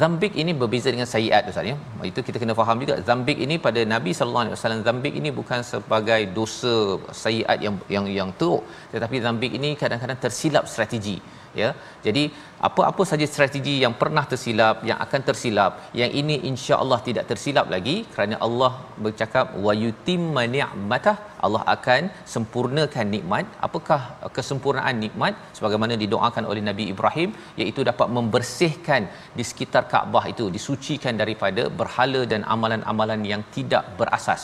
Zambik 0.00 0.32
ini 0.42 0.52
berbeza 0.60 0.88
dengan 0.94 1.08
sayiat 1.12 1.42
Ustaz 1.50 1.68
ya. 1.70 1.76
Itu 2.08 2.20
kita 2.26 2.38
kena 2.42 2.54
faham 2.58 2.76
juga. 2.82 2.94
Zambik 3.08 3.38
ini 3.44 3.56
pada 3.66 3.80
Nabi 3.92 4.10
sallallahu 4.16 4.44
alaihi 4.44 4.56
wasallam 4.56 4.82
zambik 4.88 5.14
ini 5.20 5.30
bukan 5.38 5.60
sebagai 5.72 6.22
dosa 6.38 6.74
sayiat 7.22 7.58
yang 7.66 7.76
yang 7.94 8.06
yang 8.18 8.30
teruk, 8.40 8.62
tetapi 8.94 9.16
zambik 9.26 9.52
ini 9.58 9.70
kadang-kadang 9.82 10.20
tersilap 10.24 10.66
strategi 10.72 11.16
ya. 11.62 11.70
Jadi 12.06 12.22
apa-apa 12.68 13.02
saja 13.10 13.26
strategi 13.32 13.74
yang 13.84 13.94
pernah 14.00 14.24
tersilap 14.30 14.76
yang 14.88 14.98
akan 15.04 15.20
tersilap 15.28 15.72
yang 16.00 16.10
ini 16.20 16.36
insya-Allah 16.50 16.98
tidak 17.08 17.24
tersilap 17.30 17.66
lagi 17.74 17.96
kerana 18.12 18.36
Allah 18.46 18.72
bercakap 19.04 19.56
wa 19.66 19.72
yutimma 19.82 20.44
ni'matah 20.54 21.16
Allah 21.46 21.62
akan 21.74 22.02
sempurnakan 22.34 23.06
nikmat. 23.14 23.44
Apakah 23.66 24.00
kesempurnaan 24.38 24.96
nikmat? 25.04 25.34
Sebagaimana 25.56 25.96
didoakan 26.02 26.44
oleh 26.50 26.62
Nabi 26.70 26.86
Ibrahim 26.94 27.30
iaitu 27.60 27.80
dapat 27.90 28.08
membersihkan 28.16 29.08
di 29.38 29.46
sekitar 29.50 29.84
Kaabah 29.92 30.24
itu 30.32 30.46
disucikan 30.56 31.16
daripada 31.22 31.64
berhala 31.80 32.22
dan 32.32 32.42
amalan-amalan 32.54 33.22
yang 33.32 33.44
tidak 33.56 33.84
berasas 34.00 34.42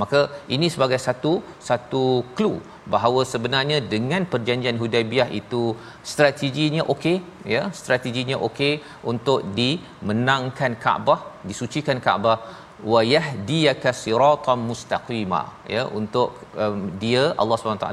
maka 0.00 0.20
ini 0.54 0.66
sebagai 0.74 0.98
satu 1.06 1.32
satu 1.68 2.04
clue 2.36 2.58
bahawa 2.94 3.20
sebenarnya 3.32 3.78
dengan 3.94 4.22
perjanjian 4.32 4.80
Hudaibiyah 4.82 5.28
itu 5.40 5.62
strateginya 6.12 6.82
okey 6.94 7.16
ya 7.54 7.62
strateginya 7.80 8.36
okey 8.48 8.72
untuk 9.12 9.40
dimenangkan 9.58 10.74
Kaabah 10.84 11.20
disucikan 11.50 12.00
Kaabah 12.06 12.38
wa 12.90 13.00
yahdiyaka 13.14 13.90
siratan 14.02 14.58
mustaqima 14.68 15.40
ya 15.74 15.82
untuk 15.98 16.28
um, 16.62 16.78
dia 17.02 17.22
Allah 17.42 17.56
SWT 17.56 17.88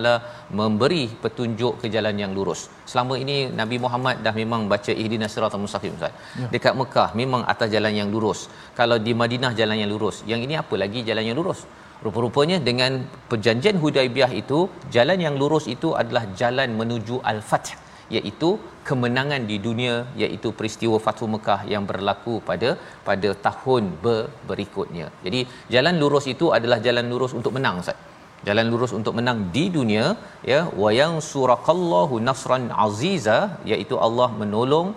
memberi 0.59 1.03
petunjuk 1.23 1.73
ke 1.81 1.87
jalan 1.95 2.15
yang 2.23 2.31
lurus. 2.37 2.61
Selama 2.91 3.15
ini 3.23 3.37
Nabi 3.59 3.77
Muhammad 3.85 4.25
dah 4.25 4.33
memang 4.41 4.61
baca 4.73 4.93
ihdinas 5.01 5.33
siratal 5.35 5.61
mustaqim 5.65 5.93
Ustaz. 5.97 6.13
Ya. 6.41 6.49
Dekat 6.55 6.73
Mekah 6.81 7.09
memang 7.21 7.43
atas 7.53 7.69
jalan 7.75 7.93
yang 8.01 8.09
lurus. 8.15 8.41
Kalau 8.79 8.97
di 9.07 9.13
Madinah 9.21 9.53
jalan 9.59 9.77
yang 9.81 9.91
lurus. 9.93 10.19
Yang 10.31 10.41
ini 10.47 10.57
apa 10.63 10.75
lagi 10.83 11.01
jalan 11.09 11.25
yang 11.29 11.37
lurus? 11.41 11.61
Rupa-rupanya 12.05 12.57
dengan 12.67 12.91
perjanjian 13.31 13.77
Hudaibiyah 13.83 14.31
itu 14.41 14.59
jalan 14.95 15.19
yang 15.25 15.35
lurus 15.41 15.65
itu 15.75 15.89
adalah 16.01 16.23
jalan 16.41 16.69
menuju 16.79 17.15
al-fath 17.31 17.71
iaitu 18.17 18.49
kemenangan 18.87 19.41
di 19.49 19.57
dunia 19.65 19.95
iaitu 20.21 20.49
peristiwa 20.59 20.97
Fathu 21.05 21.25
Mekah 21.33 21.59
yang 21.73 21.83
berlaku 21.89 22.35
pada 22.49 22.69
pada 23.07 23.29
tahun 23.47 23.83
ber- 24.03 24.29
berikutnya. 24.49 25.07
Jadi 25.25 25.41
jalan 25.75 25.95
lurus 26.01 26.25
itu 26.33 26.47
adalah 26.57 26.79
jalan 26.87 27.05
lurus 27.13 27.35
untuk 27.39 27.53
menang 27.57 27.83
Ustaz. 27.83 27.99
Jalan 28.47 28.67
lurus 28.71 28.91
untuk 28.99 29.13
menang 29.19 29.37
di 29.55 29.63
dunia 29.77 30.05
ya 30.51 30.59
wayang 30.81 31.15
surakallahu 31.31 32.23
nasran 32.27 32.65
aziza 32.85 33.39
iaitu 33.71 33.95
Allah 34.05 34.29
menolong 34.41 34.89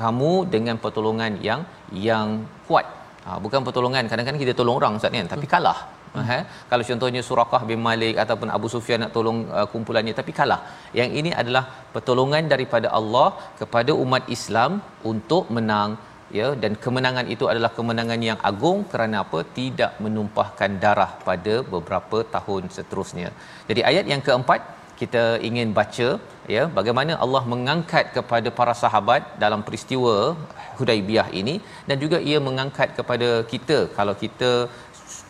kamu 0.00 0.32
dengan 0.54 0.76
pertolongan 0.84 1.32
yang 1.48 1.62
yang 2.08 2.28
kuat 2.68 2.86
Ha, 3.26 3.38
bukan 3.42 3.60
pertolongan 3.66 4.10
kadang-kadang 4.10 4.40
kita 4.42 4.52
tolong 4.58 4.76
orang 4.80 4.98
ustaz 4.98 5.14
kan 5.14 5.26
tapi 5.32 5.46
kalah. 5.52 5.78
Ha, 6.20 6.38
kalau 6.70 6.84
contohnya 6.88 7.20
Surakah 7.26 7.60
bin 7.68 7.80
Malik 7.86 8.16
ataupun 8.22 8.48
Abu 8.56 8.68
Sufyan 8.72 9.00
nak 9.02 9.12
tolong 9.16 9.38
uh, 9.58 9.66
kumpulannya 9.72 10.14
tapi 10.18 10.32
kalah. 10.38 10.60
Yang 10.98 11.10
ini 11.20 11.30
adalah 11.42 11.64
pertolongan 11.94 12.52
daripada 12.52 12.88
Allah 12.98 13.28
kepada 13.60 13.94
umat 14.04 14.24
Islam 14.36 14.72
untuk 15.12 15.48
menang 15.56 15.92
ya 16.38 16.48
dan 16.62 16.74
kemenangan 16.84 17.26
itu 17.34 17.46
adalah 17.52 17.70
kemenangan 17.78 18.20
yang 18.28 18.38
agung 18.50 18.78
kerana 18.92 19.16
apa 19.24 19.40
tidak 19.58 19.92
menumpahkan 20.04 20.70
darah 20.84 21.10
pada 21.28 21.56
beberapa 21.74 22.20
tahun 22.36 22.64
seterusnya. 22.76 23.30
Jadi 23.70 23.82
ayat 23.90 24.06
yang 24.12 24.22
keempat 24.28 24.60
kita 25.00 25.22
ingin 25.48 25.68
baca 25.78 26.08
ya 26.54 26.62
bagaimana 26.78 27.12
Allah 27.24 27.42
mengangkat 27.52 28.04
kepada 28.16 28.48
para 28.58 28.74
sahabat 28.82 29.22
dalam 29.44 29.60
peristiwa 29.66 30.14
Hudaibiyah 30.78 31.28
ini 31.40 31.54
dan 31.88 31.96
juga 32.02 32.18
ia 32.30 32.38
mengangkat 32.48 32.88
kepada 32.98 33.28
kita 33.52 33.78
kalau 33.98 34.14
kita 34.22 34.50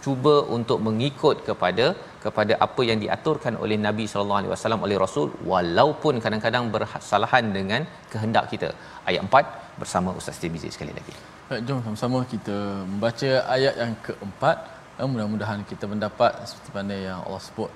cuba 0.04 0.35
untuk 0.56 0.78
mengikut 0.87 1.37
kepada 1.49 1.87
kepada 2.25 2.54
apa 2.66 2.82
yang 2.88 2.99
diaturkan 3.04 3.54
oleh 3.64 3.76
Nabi 3.87 4.04
sallallahu 4.11 4.40
alaihi 4.40 4.52
wasallam 4.54 4.82
oleh 4.87 4.97
Rasul 5.04 5.28
walaupun 5.52 6.14
kadang-kadang 6.25 6.64
bersalahan 6.75 7.47
dengan 7.56 7.82
kehendak 8.12 8.44
kita. 8.52 8.71
Ayat 9.11 9.23
4 9.26 9.80
bersama 9.80 10.11
Ustaz 10.21 10.38
Tirmizi 10.42 10.71
sekali 10.76 10.92
lagi. 10.99 11.14
Baik, 11.49 11.62
jom 11.68 11.80
sama-sama 11.87 12.18
kita 12.35 12.56
membaca 12.92 13.30
ayat 13.56 13.75
yang 13.82 13.94
keempat. 14.06 14.56
Eh, 15.00 15.09
mudah-mudahan 15.12 15.61
kita 15.71 15.85
mendapat 15.92 16.32
seperti 16.49 16.71
mana 16.76 16.97
yang 17.09 17.18
Allah 17.26 17.42
sebut 17.49 17.71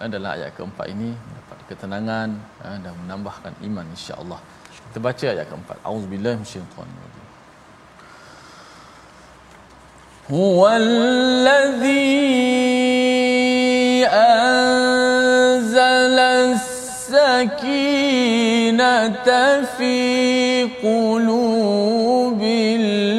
eh, 0.00 0.08
dalam 0.14 0.30
ayat 0.36 0.50
keempat 0.56 0.86
ini 0.94 1.10
mendapat 1.28 1.58
ketenangan 1.70 2.28
eh, 2.66 2.78
dan 2.84 2.92
menambahkan 3.02 3.52
iman 3.68 3.86
insya-Allah. 3.96 4.40
Kita 4.86 4.98
baca 5.08 5.26
ayat 5.34 5.46
keempat. 5.50 5.76
Auzubillahi 5.90 6.36
minasyaitanir 6.40 7.00
rajim. 7.04 7.19
هو 10.32 10.68
الذي 10.68 12.00
أنزل 14.06 15.80
السكينة 17.50 18.02
في 19.78 20.68
قلوب 20.82 22.42
المؤمنين 22.42 23.09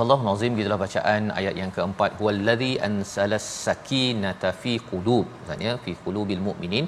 Surah 0.00 0.16
Allah 0.16 0.24
Nazim 0.28 0.52
gitulah 0.58 0.78
bacaan 0.82 1.22
ayat 1.38 1.54
yang 1.60 1.70
keempat. 1.76 2.10
Huwallazi 2.18 2.68
ansalas 2.86 3.44
sakinata 3.64 4.50
fi 4.60 4.72
qulub. 4.90 5.26
Maksudnya 5.40 5.72
fi 5.84 5.92
qulubil 6.04 6.40
mu'minin 6.46 6.84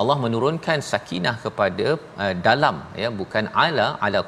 Allah 0.00 0.16
menurunkan 0.24 0.78
sakinah 0.90 1.34
kepada 1.44 1.86
uh, 2.22 2.34
dalam 2.46 2.76
ya 3.02 3.08
bukan 3.20 3.44
ala 3.64 3.86
ala 4.06 4.20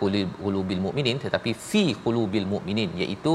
qulubil 0.43 0.83
mu'minin 0.87 1.19
tetapi 1.25 1.51
fi 1.69 1.85
qulubil 2.05 2.47
mu'minin 2.53 2.91
iaitu 3.03 3.35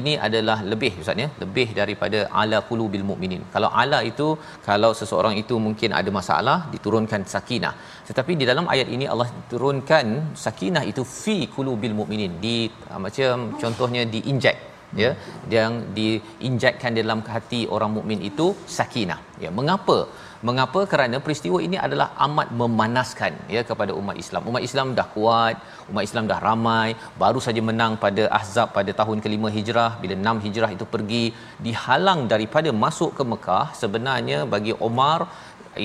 ini 0.00 0.12
adalah 0.28 0.58
lebih 0.72 0.92
ustaz 1.02 1.22
ya 1.24 1.28
lebih 1.44 1.68
daripada 1.80 2.20
ala 2.42 2.60
qulubil 2.70 3.06
mu'minin. 3.10 3.42
Kalau 3.56 3.70
ala 3.82 4.00
itu 4.10 4.28
kalau 4.68 4.92
seseorang 5.00 5.36
itu 5.42 5.56
mungkin 5.66 5.92
ada 6.00 6.12
masalah 6.20 6.58
diturunkan 6.74 7.24
sakinah. 7.34 7.74
Tetapi 8.10 8.32
di 8.40 8.46
dalam 8.52 8.68
ayat 8.76 8.88
ini 8.96 9.08
Allah 9.14 9.28
turunkan 9.52 10.06
sakinah 10.46 10.84
itu 10.92 11.04
fi 11.20 11.36
qulubil 11.56 11.96
mu'minin 12.00 12.32
di 12.46 12.56
uh, 12.92 13.00
macam 13.06 13.52
contohnya 13.64 14.04
diinjek 14.16 14.58
ya 15.02 15.10
yang 15.54 15.72
diinjekkan 15.98 16.92
dalam 16.98 17.20
hati 17.34 17.60
orang 17.74 17.90
mukmin 17.96 18.20
itu 18.30 18.46
sakinah. 18.78 19.20
Ya 19.44 19.50
mengapa 19.58 19.98
mengapa? 20.48 20.80
Kerana 20.92 21.16
peristiwa 21.24 21.58
ini 21.66 21.76
adalah 21.86 22.08
amat 22.26 22.48
memanaskan 22.60 23.32
ya 23.56 23.62
kepada 23.70 23.92
umat 24.00 24.16
Islam. 24.22 24.42
Umat 24.50 24.62
Islam 24.68 24.94
dah 24.98 25.06
kuat 25.16 25.56
umat 25.90 26.04
Islam 26.08 26.24
dah 26.30 26.38
ramai 26.48 26.88
baru 27.22 27.40
saja 27.46 27.62
menang 27.68 27.94
pada 28.04 28.24
Ahzab 28.38 28.70
pada 28.76 28.92
tahun 29.00 29.20
kelima 29.24 29.50
Hijrah. 29.56 29.90
Bila 30.02 30.14
enam 30.22 30.38
Hijrah 30.44 30.70
itu 30.76 30.86
pergi 30.94 31.24
dihalang 31.66 32.22
daripada 32.32 32.72
masuk 32.84 33.12
ke 33.18 33.24
Mekah 33.32 33.66
sebenarnya 33.82 34.40
bagi 34.54 34.74
Omar 34.88 35.20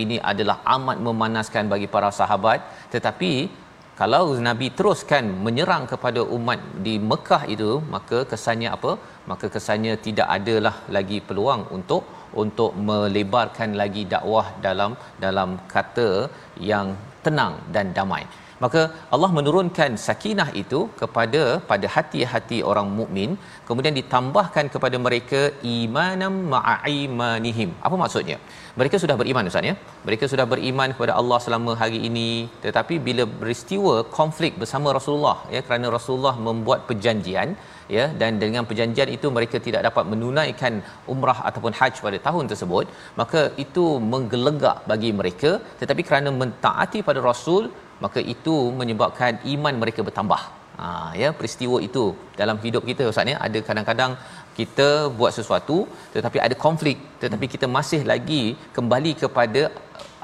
ini 0.04 0.18
adalah 0.32 0.58
amat 0.76 0.98
memanaskan 1.08 1.66
bagi 1.74 1.88
para 1.96 2.10
sahabat. 2.20 2.60
Tetapi 2.94 3.34
kalau 4.02 4.24
Nabi 4.48 4.68
teruskan 4.78 5.26
menyerang 5.46 5.84
kepada 5.92 6.22
umat 6.36 6.60
di 6.86 6.94
Mekah 7.10 7.44
itu 7.56 7.72
maka 7.96 8.20
kesannya 8.32 8.70
apa? 8.78 8.92
Maka 9.32 9.46
kesannya 9.56 9.94
tidak 10.06 10.28
adalah 10.38 10.76
lagi 10.96 11.20
peluang 11.28 11.64
untuk 11.78 12.04
untuk 12.44 12.72
melebarkan 12.90 13.72
lagi 13.82 14.04
dakwah 14.14 14.48
dalam 14.68 14.94
dalam 15.26 15.52
kata 15.74 16.10
yang 16.72 16.90
tenang 17.26 17.56
dan 17.76 17.88
damai. 17.98 18.24
Maka 18.64 18.82
Allah 19.16 19.30
menurunkan 19.38 19.92
sakinah 20.08 20.48
itu 20.62 20.80
kepada 21.00 21.42
pada 21.70 21.88
hati-hati 21.96 22.58
orang 22.72 22.88
mukmin 23.00 23.32
kemudian 23.68 23.96
ditambahkan 24.00 24.66
kepada 24.74 24.98
mereka 25.06 25.42
imanam 25.76 26.36
ma'imanihim 26.54 27.72
apa 27.88 27.96
maksudnya? 28.04 28.38
Mereka 28.80 28.98
sudah 29.04 29.16
beriman 29.22 29.50
ustaz 29.52 29.70
ya? 29.70 29.76
Mereka 30.08 30.26
sudah 30.34 30.46
beriman 30.54 30.94
kepada 30.96 31.16
Allah 31.22 31.40
selama 31.46 31.74
hari 31.82 32.02
ini 32.10 32.30
tetapi 32.66 32.98
bila 33.08 33.26
peristiwa 33.42 33.96
konflik 34.20 34.54
bersama 34.64 34.94
Rasulullah 35.00 35.38
ya 35.56 35.62
kerana 35.66 35.90
Rasulullah 35.98 36.36
membuat 36.48 36.82
perjanjian 36.92 37.50
ya 37.98 38.06
dan 38.22 38.40
dengan 38.44 38.64
perjanjian 38.70 39.10
itu 39.18 39.28
mereka 39.38 39.58
tidak 39.68 39.82
dapat 39.88 40.06
menunaikan 40.12 40.74
umrah 41.14 41.38
ataupun 41.50 41.74
haji 41.80 42.00
pada 42.08 42.20
tahun 42.28 42.46
tersebut 42.52 42.86
maka 43.22 43.42
itu 43.66 43.86
menggelegak 44.14 44.80
bagi 44.92 45.12
mereka. 45.20 45.52
Tetapi 45.82 46.02
kerana 46.10 46.32
mentaati 46.42 47.02
pada 47.10 47.22
Rasul 47.30 47.66
maka 48.06 48.20
itu 48.34 48.56
menyebabkan 48.80 49.34
iman 49.54 49.76
mereka 49.84 50.02
bertambah. 50.10 50.42
Ha 50.82 50.88
ya 51.22 51.30
peristiwa 51.38 51.78
itu 51.88 52.04
dalam 52.42 52.58
hidup 52.66 52.84
kita 52.90 53.10
ustaz 53.12 53.32
ya. 53.34 53.38
Ada 53.48 53.60
kadang-kadang 53.70 54.14
kita 54.60 54.90
buat 55.20 55.34
sesuatu 55.38 55.78
tetapi 56.16 56.38
ada 56.46 56.56
konflik 56.66 56.98
tetapi 57.22 57.46
kita 57.54 57.68
masih 57.78 58.02
lagi 58.12 58.44
kembali 58.78 59.14
kepada 59.24 59.62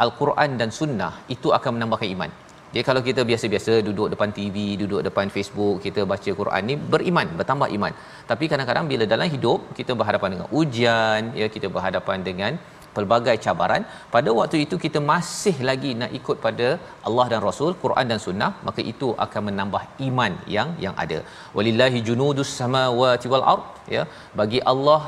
al-Quran 0.06 0.52
dan 0.60 0.70
sunnah 0.80 1.14
itu 1.36 1.50
akan 1.58 1.72
menambahkan 1.76 2.10
iman 2.16 2.32
jadi 2.78 2.86
kalau 2.90 3.02
kita 3.06 3.22
biasa-biasa 3.30 3.74
duduk 3.86 4.08
depan 4.13 4.30
TV, 4.38 4.56
duduk 4.80 5.00
depan 5.06 5.28
Facebook, 5.36 5.78
kita 5.86 6.02
baca 6.12 6.32
Quran 6.40 6.62
ni 6.70 6.76
beriman, 6.92 7.28
bertambah 7.40 7.70
iman. 7.78 7.94
Tapi 8.32 8.46
kadang-kadang 8.52 8.86
bila 8.92 9.06
dalam 9.13 9.30
hidup 9.36 9.62
kita 9.78 9.92
berhadapan 10.00 10.30
dengan 10.34 10.48
ujian, 10.60 11.22
ya 11.40 11.48
kita 11.56 11.68
berhadapan 11.76 12.22
dengan 12.28 12.52
pelbagai 12.98 13.36
cabaran, 13.46 13.82
pada 14.13 14.30
waktu 14.40 14.60
itu 14.66 14.78
kita 14.86 15.02
masih 15.10 15.56
lagi 15.70 15.92
nak 16.02 16.13
ikut 16.20 16.38
pada 16.46 16.68
Allah 17.08 17.26
dan 17.34 17.42
Rasul, 17.48 17.74
Quran 17.84 18.06
dan 18.13 18.22
Sunnah, 18.28 18.52
maka 18.68 18.84
itu 18.94 19.10
akan 19.26 19.42
menambah 19.50 19.84
iman 20.10 20.36
yang 20.58 20.70
yang 20.86 20.96
ada. 21.06 21.20
Walillahi 21.58 22.06
junudus 22.10 22.54
samawati 22.62 23.34
wal 23.34 23.48
ard, 23.56 23.66
ya. 23.98 24.06
Bagi 24.42 24.62
Allah 24.74 25.02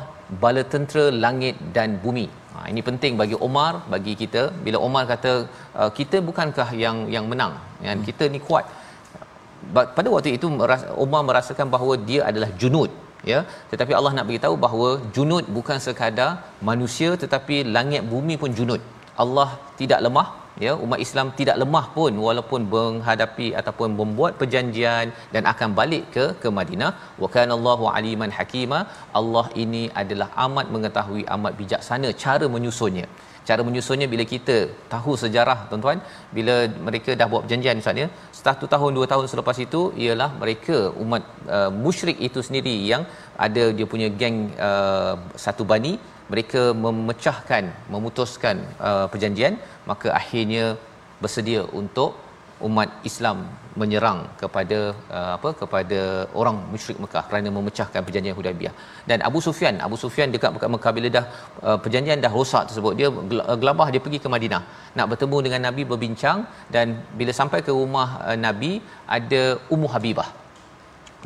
bala 0.43 0.65
tentera 0.73 1.07
langit 1.25 1.57
dan 1.77 2.01
bumi. 2.05 2.27
Ha, 2.53 2.59
ini 2.71 2.81
penting 2.87 3.13
bagi 3.21 3.35
Omar, 3.47 3.71
bagi 3.93 4.13
kita. 4.21 4.43
Bila 4.65 4.77
Omar 4.87 5.03
kata 5.11 5.31
uh, 5.81 5.89
kita 5.99 6.17
bukankah 6.29 6.69
yang 6.83 6.97
yang 7.15 7.25
menang, 7.31 7.53
kan? 7.85 7.97
Hmm. 7.97 8.05
Kita 8.07 8.25
ni 8.35 8.41
kuat. 8.47 8.65
Pada 9.97 10.07
waktu 10.13 10.31
itu 10.37 10.47
Omar 11.03 11.21
merasakan 11.29 11.67
bahawa 11.73 11.93
dia 12.09 12.21
adalah 12.29 12.49
junud, 12.61 12.89
ya. 13.31 13.39
Tetapi 13.71 13.93
Allah 13.97 14.13
nak 14.17 14.25
beritahu 14.29 14.55
bahawa 14.65 14.89
junud 15.15 15.45
bukan 15.57 15.77
sekadar 15.85 16.29
manusia 16.69 17.09
tetapi 17.23 17.55
langit 17.75 18.01
bumi 18.13 18.37
pun 18.43 18.53
junud. 18.59 18.81
Allah 19.23 19.49
tidak 19.79 19.99
lemah 20.05 20.27
ya 20.65 20.73
umat 20.85 20.99
Islam 21.05 21.27
tidak 21.39 21.57
lemah 21.61 21.85
pun 21.97 22.13
walaupun 22.25 22.61
menghadapi 22.73 23.47
ataupun 23.59 23.95
membuat 23.99 24.33
perjanjian 24.41 25.07
dan 25.33 25.43
akan 25.53 25.69
balik 25.79 26.05
ke 26.15 26.25
ke 26.41 26.49
Madinah. 26.59 26.91
Wa 27.23 27.29
kana 27.35 27.53
Allahu 27.57 27.87
aliman 27.97 28.33
hakima. 28.39 28.79
Allah 29.21 29.45
ini 29.63 29.83
adalah 30.01 30.29
amat 30.45 30.67
mengetahui 30.75 31.23
amat 31.35 31.53
bijaksana 31.61 32.11
cara 32.23 32.47
menyusunnya 32.55 33.07
cara 33.49 33.61
menyusunnya 33.67 34.07
bila 34.13 34.23
kita 34.33 34.57
tahu 34.93 35.13
sejarah 35.23 35.59
tuan-tuan 35.69 35.99
bila 36.37 36.55
mereka 36.87 37.11
dah 37.19 37.27
buat 37.31 37.43
perjanjian 37.45 37.77
misalnya 37.81 38.05
satu 38.45 38.65
tahun 38.73 38.91
dua 38.97 39.07
tahun 39.13 39.27
selepas 39.31 39.57
itu 39.65 39.81
ialah 40.03 40.29
mereka 40.43 40.77
umat 41.03 41.23
uh, 41.57 41.71
musyrik 41.83 42.17
itu 42.29 42.41
sendiri 42.47 42.75
yang 42.91 43.03
ada 43.47 43.65
dia 43.77 43.87
punya 43.93 44.07
geng 44.21 44.39
uh, 44.69 45.15
satu 45.45 45.65
bani 45.71 45.93
mereka 46.31 46.61
memecahkan 46.85 47.63
memutuskan 47.93 48.55
uh, 48.87 49.05
perjanjian. 49.11 49.53
Maka 49.89 50.07
akhirnya 50.21 50.65
bersedia 51.23 51.61
untuk 51.81 52.11
umat 52.67 52.89
Islam 53.09 53.37
menyerang 53.81 54.19
kepada 54.41 54.77
uh, 55.17 55.31
apa 55.37 55.49
kepada 55.61 55.99
orang 56.39 56.57
musyrik 56.71 56.97
Mekah 57.03 57.23
kerana 57.29 57.49
memecahkan 57.57 58.01
perjanjian 58.07 58.35
Hudaibiyah 58.39 58.73
dan 59.09 59.17
Abu 59.27 59.39
Sufyan 59.45 59.75
Abu 59.87 59.97
Sufyan 60.03 60.27
dekat 60.35 60.51
Mekah 60.75 60.91
bila 60.97 61.09
dah 61.17 61.25
uh, 61.67 61.77
perjanjian 61.83 62.19
dah 62.25 62.31
rosak 62.37 62.63
tersebut 62.69 62.93
dia 62.99 63.09
gelabah 63.63 63.87
dia 63.93 64.01
pergi 64.05 64.19
ke 64.23 64.29
Madinah 64.35 64.61
nak 64.97 65.07
bertemu 65.13 65.37
dengan 65.45 65.61
Nabi 65.67 65.85
berbincang 65.91 66.39
dan 66.75 66.99
bila 67.21 67.33
sampai 67.39 67.61
ke 67.67 67.71
rumah 67.79 68.07
uh, 68.27 68.37
Nabi 68.45 68.73
ada 69.17 69.41
Ummu 69.75 69.89
Habibah. 69.95 70.29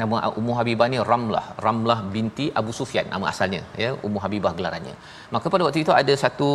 Nama 0.01 0.15
Ummu 0.39 0.53
Habibah 0.57 0.85
ni 0.91 0.97
Ramlah 1.09 1.45
Ramlah 1.65 1.99
binti 2.13 2.45
Abu 2.59 2.71
Sufyan 2.77 3.05
nama 3.13 3.25
asalnya 3.31 3.61
ya 3.83 3.89
Ummu 4.05 4.19
Habibah 4.23 4.53
gelarannya. 4.59 4.95
Maka 5.33 5.47
pada 5.53 5.65
waktu 5.65 5.81
itu 5.85 5.93
ada 6.01 6.13
satu 6.23 6.49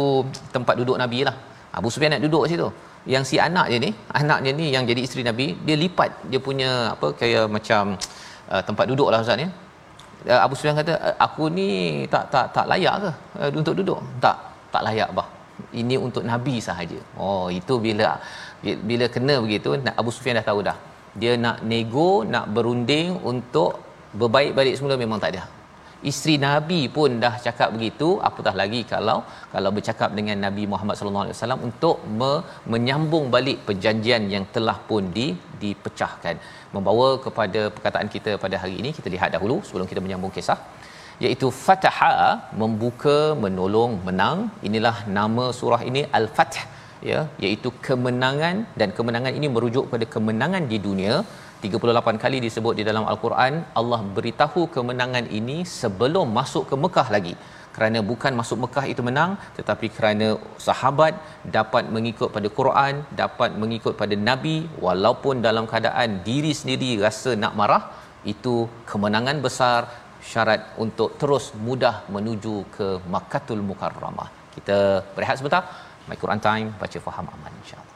tempat 0.55 0.75
duduk 0.81 0.99
Nabi 1.03 1.21
lah. 1.29 1.37
Abu 1.79 1.88
Sufyan 1.95 2.11
nak 2.14 2.23
duduk 2.27 2.45
situ 2.51 2.69
yang 3.12 3.25
si 3.29 3.37
anak 3.49 3.66
dia 3.73 3.79
ni 3.87 3.90
anaknya 4.21 4.51
ni 4.61 4.66
yang 4.75 4.85
jadi 4.90 5.01
isteri 5.07 5.23
Nabi 5.29 5.47
dia 5.66 5.77
lipat 5.83 6.11
dia 6.31 6.40
punya 6.47 6.71
apa 6.94 7.09
kayak 7.21 7.47
macam 7.57 7.97
uh, 8.53 8.62
tempat 8.68 8.85
duduk 8.90 9.09
lah 9.12 9.21
ustaz 9.25 9.40
ya 9.44 9.49
uh, 10.33 10.40
Abu 10.44 10.55
Sufyan 10.59 10.77
kata 10.81 10.94
uh, 11.07 11.14
aku 11.27 11.44
ni 11.59 11.68
tak 12.12 12.25
tak 12.35 12.47
tak 12.57 12.66
layak 12.73 12.94
ke 13.05 13.11
uh, 13.40 13.51
untuk 13.61 13.75
duduk? 13.81 13.99
Tak 14.25 14.37
tak 14.75 14.85
layak 14.88 15.11
bah. 15.18 15.29
Ini 15.81 15.94
untuk 16.07 16.23
nabi 16.31 16.57
sahaja. 16.66 16.99
Oh 17.18 17.47
itu 17.59 17.75
bila 17.85 18.09
bila 18.62 19.07
kena 19.14 19.35
begitu 19.44 19.75
Abu 20.01 20.11
Sufyan 20.14 20.38
dah 20.38 20.47
tahu 20.51 20.61
dah. 20.68 20.79
Dia 21.21 21.33
nak 21.44 21.66
nego 21.71 22.11
nak 22.35 22.47
berunding 22.57 23.18
untuk 23.31 23.73
berbaik 24.21 24.53
balik 24.59 24.75
semula 24.79 24.97
memang 25.05 25.18
tak 25.23 25.33
ada 25.35 25.42
isteri 26.11 26.34
nabi 26.46 26.80
pun 26.96 27.11
dah 27.24 27.34
cakap 27.46 27.68
begitu. 27.76 28.08
Apatah 28.28 28.54
lagi 28.61 28.80
kalau 28.92 29.18
kalau 29.54 29.70
bercakap 29.76 30.11
dengan 30.18 30.37
nabi 30.46 30.64
Muhammad 30.72 30.96
sallallahu 30.98 31.26
alaihi 31.26 31.37
wasallam 31.37 31.62
untuk 31.68 31.96
me- 32.20 32.42
menyambung 32.72 33.26
balik 33.34 33.58
perjanjian 33.68 34.24
yang 34.34 34.46
telah 34.56 34.78
pun 34.90 35.04
di 35.18 35.26
dipecahkan. 35.62 36.37
Membawa 36.74 37.08
kepada 37.26 37.61
perkataan 37.76 38.08
kita 38.14 38.32
pada 38.44 38.56
hari 38.62 38.76
ini 38.82 38.92
kita 38.98 39.11
lihat 39.14 39.32
dahulu 39.37 39.58
sebelum 39.68 39.88
kita 39.92 40.02
menyambung 40.06 40.34
kisah. 40.38 40.58
Iaitu 41.24 41.46
fataha 41.66 42.14
membuka 42.62 43.18
menolong 43.44 43.94
menang. 44.08 44.38
Inilah 44.68 44.96
nama 45.18 45.46
surah 45.61 45.82
ini 45.90 46.02
al-fath 46.18 46.58
ya. 47.11 47.20
Iaitu 47.44 47.70
kemenangan 47.87 48.56
dan 48.80 48.90
kemenangan 48.98 49.34
ini 49.38 49.48
merujuk 49.54 49.84
kepada 49.88 50.06
kemenangan 50.14 50.64
di 50.72 50.78
dunia 50.88 51.16
38 51.66 52.23
kali 52.23 52.38
disebut 52.47 52.75
di 52.79 52.83
dalam 52.88 53.05
al-Quran 53.12 53.55
Allah 53.81 54.01
beritahu 54.16 54.62
kemenangan 54.75 55.27
ini 55.38 55.57
sebelum 55.81 56.27
masuk 56.38 56.64
ke 56.71 56.75
Mekah 56.85 57.09
lagi. 57.14 57.35
Kerana 57.75 57.99
bukan 58.11 58.33
masuk 58.40 58.59
Mekah 58.64 58.85
itu 58.92 59.03
menang 59.09 59.33
tetapi 59.59 59.87
kerana 59.97 60.29
sahabat 60.66 61.14
dapat 61.57 61.85
mengikut 61.94 62.31
pada 62.37 62.49
Quran 62.59 62.94
dapat 63.23 63.51
mengikut 63.62 63.94
pada 64.01 64.14
nabi 64.29 64.57
walaupun 64.87 65.42
dalam 65.49 65.66
keadaan 65.71 66.23
diri 66.29 66.55
sendiri 66.61 66.90
rasa 67.05 67.33
nak 67.42 67.55
marah 67.61 67.83
itu 68.33 68.55
kemenangan 68.90 69.38
besar 69.47 69.81
syarat 70.31 70.62
untuk 70.85 71.11
terus 71.21 71.44
mudah 71.66 71.94
menuju 72.16 72.57
ke 72.79 72.88
Makkahul 73.14 73.62
Mukarramah. 73.71 74.31
Kita 74.57 74.79
berehat 75.14 75.38
sebentar. 75.42 75.62
My 76.09 76.18
Quran 76.23 76.42
Time 76.49 76.68
baca 76.83 76.99
faham 77.07 77.27
aman 77.37 77.55
insya-Allah 77.62 77.88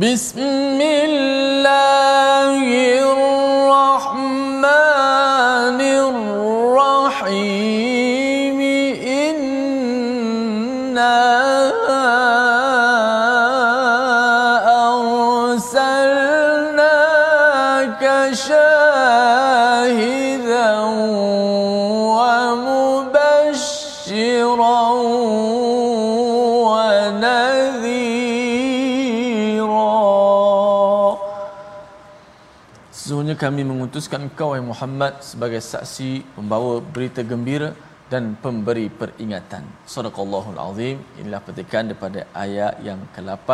بسم 0.00 0.38
kami 33.47 33.63
mengutuskan 33.63 34.27
engkau 34.27 34.47
wahai 34.51 34.63
Muhammad 34.71 35.13
sebagai 35.23 35.59
saksi 35.63 36.09
membawa 36.37 36.83
berita 36.95 37.21
gembira 37.29 37.69
dan 38.11 38.23
pemberi 38.43 38.87
peringatan. 38.99 39.63
Sadaqallahul 39.93 40.59
azim. 40.63 40.97
Inilah 41.19 41.39
petikan 41.47 41.87
daripada 41.87 42.27
ayat 42.45 42.73
yang 42.87 42.99
ke-8 43.15 43.49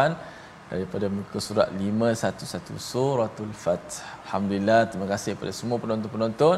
daripada 0.72 1.06
muka 1.18 1.38
surat 1.48 1.70
511 1.70 2.82
suratul 2.90 3.54
Fath. 3.64 4.02
Alhamdulillah 4.26 4.82
terima 4.90 5.08
kasih 5.14 5.38
kepada 5.38 5.54
semua 5.60 5.78
penonton-penonton 5.84 6.58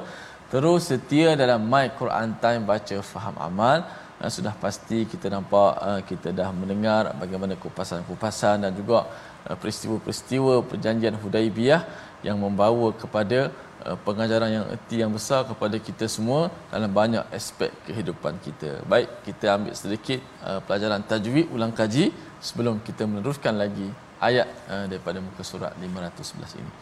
terus 0.53 0.87
setia 0.87 1.35
dalam 1.43 1.59
My 1.73 1.85
Quran 1.99 2.39
Time 2.39 2.63
baca 2.71 2.97
faham 3.11 3.35
amal. 3.49 3.83
Uh, 4.23 4.31
sudah 4.31 4.55
pasti 4.63 5.03
kita 5.11 5.27
nampak 5.35 5.71
uh, 5.87 6.01
kita 6.09 6.31
dah 6.39 6.49
mendengar 6.55 7.11
bagaimana 7.19 7.59
kupasan-kupasan 7.63 8.63
dan 8.63 8.71
juga 8.79 8.99
uh, 9.43 9.57
peristiwa-peristiwa 9.59 10.63
perjanjian 10.71 11.19
Hudaibiyah 11.19 11.81
yang 12.27 12.37
membawa 12.45 12.87
kepada 13.01 13.39
uh, 13.85 13.97
pengajaran 14.05 14.49
yang 14.57 14.65
erti 14.75 14.95
yang 15.03 15.11
besar 15.17 15.41
kepada 15.51 15.77
kita 15.87 16.05
semua 16.15 16.41
dalam 16.73 16.91
banyak 16.99 17.23
aspek 17.37 17.71
kehidupan 17.87 18.41
kita. 18.45 18.71
Baik, 18.93 19.09
kita 19.27 19.45
ambil 19.55 19.73
sedikit 19.81 20.19
uh, 20.47 20.59
pelajaran 20.65 21.05
tajwid 21.11 21.47
ulang 21.55 21.73
kaji 21.79 22.05
sebelum 22.47 22.81
kita 22.87 23.05
meneruskan 23.11 23.53
lagi 23.63 23.87
ayat 24.29 24.47
uh, 24.73 24.85
daripada 24.91 25.21
muka 25.27 25.43
surat 25.51 25.73
511 25.77 26.61
ini. 26.61 26.73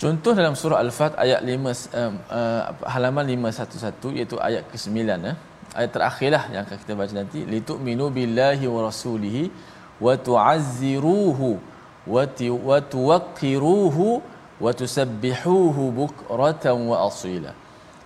Contoh 0.00 0.32
dalam 0.32 0.54
surah 0.56 0.80
Al-Fat 0.84 1.12
ayat 1.24 1.40
5 1.44 1.60
uh, 1.60 2.12
uh, 2.38 2.62
halaman 2.94 3.24
511 3.36 4.16
iaitu 4.18 4.36
ayat 4.48 4.64
ke-9 4.72 4.96
eh. 5.30 5.36
Ayat 5.78 5.90
terakhirlah 5.96 6.44
yang 6.52 6.62
akan 6.66 6.76
kita 6.82 6.92
baca 6.98 7.14
nanti 7.14 7.40
litu'minu 7.54 8.06
billahi 8.16 8.64
wa 8.74 8.80
rasulihi 8.88 9.42
wa 10.04 10.14
tu'azziruhu 10.28 11.50
tusabbihuhu 14.74 15.82
bukratan 15.94 16.76
wa 16.90 17.06
asila. 17.06 17.54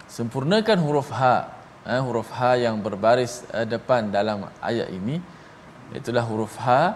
Sempurnakan 0.06 0.78
huruf 0.78 1.08
ha 1.10 1.48
eh, 1.88 1.98
huruf 1.98 2.30
ha 2.36 2.54
yang 2.54 2.78
berbaris 2.78 3.42
uh, 3.50 3.64
depan 3.64 4.12
dalam 4.12 4.46
ayat 4.62 4.92
ini 4.92 5.18
itulah 5.96 6.22
huruf 6.22 6.54
ha 6.60 6.94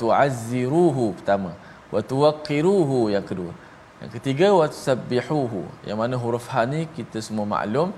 tu'azziruhu 0.00 1.18
pertama 1.20 1.52
tuwaqqiruhu 1.90 3.12
yang 3.12 3.26
kedua 3.26 3.52
Yang 4.00 4.16
ketiga 4.16 4.48
wasabbihuhu. 4.56 5.84
Yang 5.84 5.98
mana 6.00 6.16
huruf 6.16 6.48
ha 6.48 6.64
ni 6.64 6.88
kita 6.96 7.20
semua 7.20 7.44
maklum 7.44 7.92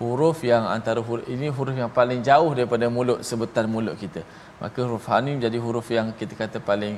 huruf 0.00 0.38
yang 0.44 0.64
antara 0.76 1.00
huruf 1.06 1.24
ini 1.34 1.48
huruf 1.56 1.76
yang 1.82 1.90
paling 1.98 2.20
jauh 2.28 2.50
daripada 2.58 2.86
mulut 2.96 3.20
sebetan 3.28 3.66
mulut 3.74 3.96
kita. 4.02 4.22
Maka 4.62 4.78
huruf 4.86 5.04
ha 5.10 5.20
ni 5.24 5.30
menjadi 5.36 5.58
huruf 5.66 5.86
yang 5.98 6.08
kita 6.20 6.34
kata 6.42 6.58
paling 6.70 6.96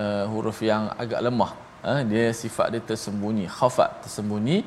uh, 0.00 0.24
huruf 0.32 0.58
yang 0.70 0.90
agak 1.02 1.20
lemah. 1.26 1.52
Uh, 1.82 2.00
dia 2.10 2.30
sifat 2.42 2.66
dia 2.72 2.82
tersembunyi, 2.90 3.46
khafat 3.58 4.06
tersembunyi 4.06 4.58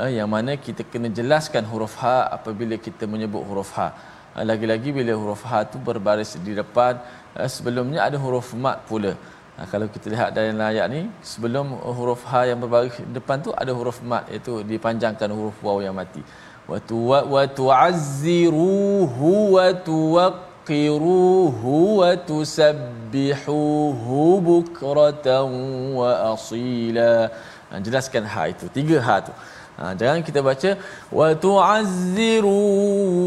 uh, 0.00 0.10
yang 0.18 0.28
mana 0.34 0.52
kita 0.66 0.82
kena 0.92 1.08
jelaskan 1.18 1.64
huruf 1.72 1.94
ha 2.02 2.16
apabila 2.36 2.76
kita 2.86 3.04
menyebut 3.14 3.44
huruf 3.48 3.72
ha. 3.76 3.88
Uh, 4.36 4.44
lagi-lagi 4.50 4.92
bila 4.98 5.12
huruf 5.20 5.44
ha 5.48 5.64
tu 5.72 5.76
berbaris 5.88 6.36
di 6.46 6.52
depan 6.60 7.00
uh, 7.36 7.48
sebelumnya 7.56 8.00
ada 8.08 8.16
huruf 8.26 8.52
mat 8.64 8.80
pula. 8.88 9.14
Ha, 9.56 9.64
kalau 9.72 9.86
kita 9.92 10.12
lihat 10.12 10.36
dalam 10.36 10.60
ayat 10.60 10.86
ni 10.92 11.08
sebelum 11.24 11.66
huruf 11.98 12.22
ha 12.30 12.40
yang 12.48 12.60
berbaris 12.60 12.96
depan 13.16 13.40
tu 13.44 13.50
ada 13.62 13.72
huruf 13.78 13.98
mat 14.10 14.28
iaitu 14.28 14.60
dipanjangkan 14.70 15.32
huruf 15.32 15.56
waw 15.66 15.80
yang 15.84 15.96
mati. 16.00 16.20
Wa 16.66 16.78
tu 16.82 16.98
wa 17.14 17.42
tu'azziruhu 17.58 19.30
wa 19.54 19.66
tuwaqqiruhu 19.88 21.74
wa 22.02 22.10
tusabbihuhu 22.30 24.18
bukratan 24.48 25.46
wa 25.94 26.10
asila. 26.34 27.30
Ha, 27.70 27.74
jelaskan 27.86 28.22
ha 28.32 28.42
itu. 28.52 28.66
Tiga 28.76 28.98
ha 29.06 29.16
tu. 29.26 29.32
Ha, 29.78 29.94
jangan 30.00 30.20
kita 30.26 30.40
baca 30.48 30.70
wa 31.18 31.28
tu'azziru 31.44 32.62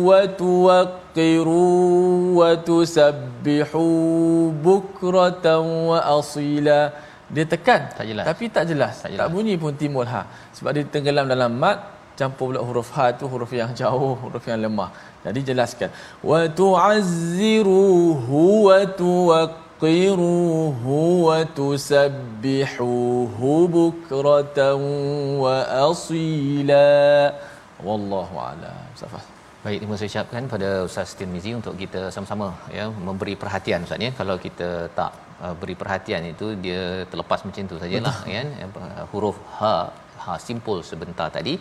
wa 0.09 0.19
tuwaqqiru 0.41 1.67
wa 2.39 2.49
tusabbihu 2.69 3.87
bukratan 4.65 5.63
wa 5.95 5.99
asila. 6.19 6.81
Dia 7.29 7.45
tekan 7.45 7.81
tak 7.93 8.05
jelas. 8.09 8.25
tapi 8.25 8.45
tak 8.51 8.65
jelas. 8.71 8.93
Tak 8.99 9.03
Tak, 9.05 9.09
jelas. 9.15 9.21
tak 9.21 9.29
bunyi 9.31 9.53
pun 9.61 9.71
timbul 9.79 10.03
ha. 10.13 10.21
Sebab 10.57 10.71
dia 10.75 10.83
tenggelam 10.93 11.23
dalam 11.29 11.53
mat 11.55 11.77
campur 12.19 12.47
pula 12.49 12.59
huruf 12.67 12.89
ha 12.97 13.05
tu 13.19 13.25
huruf 13.33 13.51
yang 13.61 13.71
jauh, 13.81 14.13
huruf 14.23 14.43
yang 14.51 14.59
lemah. 14.65 14.89
Jadi 15.25 15.39
jelaskan 15.49 15.89
wa 16.29 16.39
tu'azziruhu 16.59 18.41
wa 18.67 18.77
tuwaqqiruhu 19.01 20.95
wa 21.27 21.37
tusabbihuhu 21.59 23.51
bukratan 23.75 24.79
wa 25.43 25.55
asila. 25.87 26.87
Wallahu 27.87 28.35
a'lam. 28.47 28.79
Safas. 29.01 29.25
Baik, 29.63 29.77
terima 29.83 29.93
kasih 29.95 30.09
ucapkan 30.11 30.43
pada 30.51 30.69
Ustaz 30.87 31.09
Tirmizi 31.19 31.51
untuk 31.59 31.73
kita 31.81 32.01
sama-sama 32.15 32.47
ya 32.77 32.85
memberi 33.07 33.33
perhatian 33.41 33.79
Ustaz 33.87 33.99
ya. 34.05 34.11
Kalau 34.19 34.35
kita 34.45 34.69
tak 34.99 35.11
uh, 35.43 35.53
beri 35.61 35.75
perhatian 35.81 36.21
itu 36.33 36.47
dia 36.65 36.83
terlepas 37.11 37.39
macam 37.47 37.63
tu 37.71 37.75
sajalah 37.81 38.15
kan. 38.33 38.47
Uh, 38.83 39.03
huruf 39.11 39.37
ha 39.59 39.73
ha 40.23 40.35
simpul 40.47 40.79
sebentar 40.89 41.27
tadi 41.37 41.53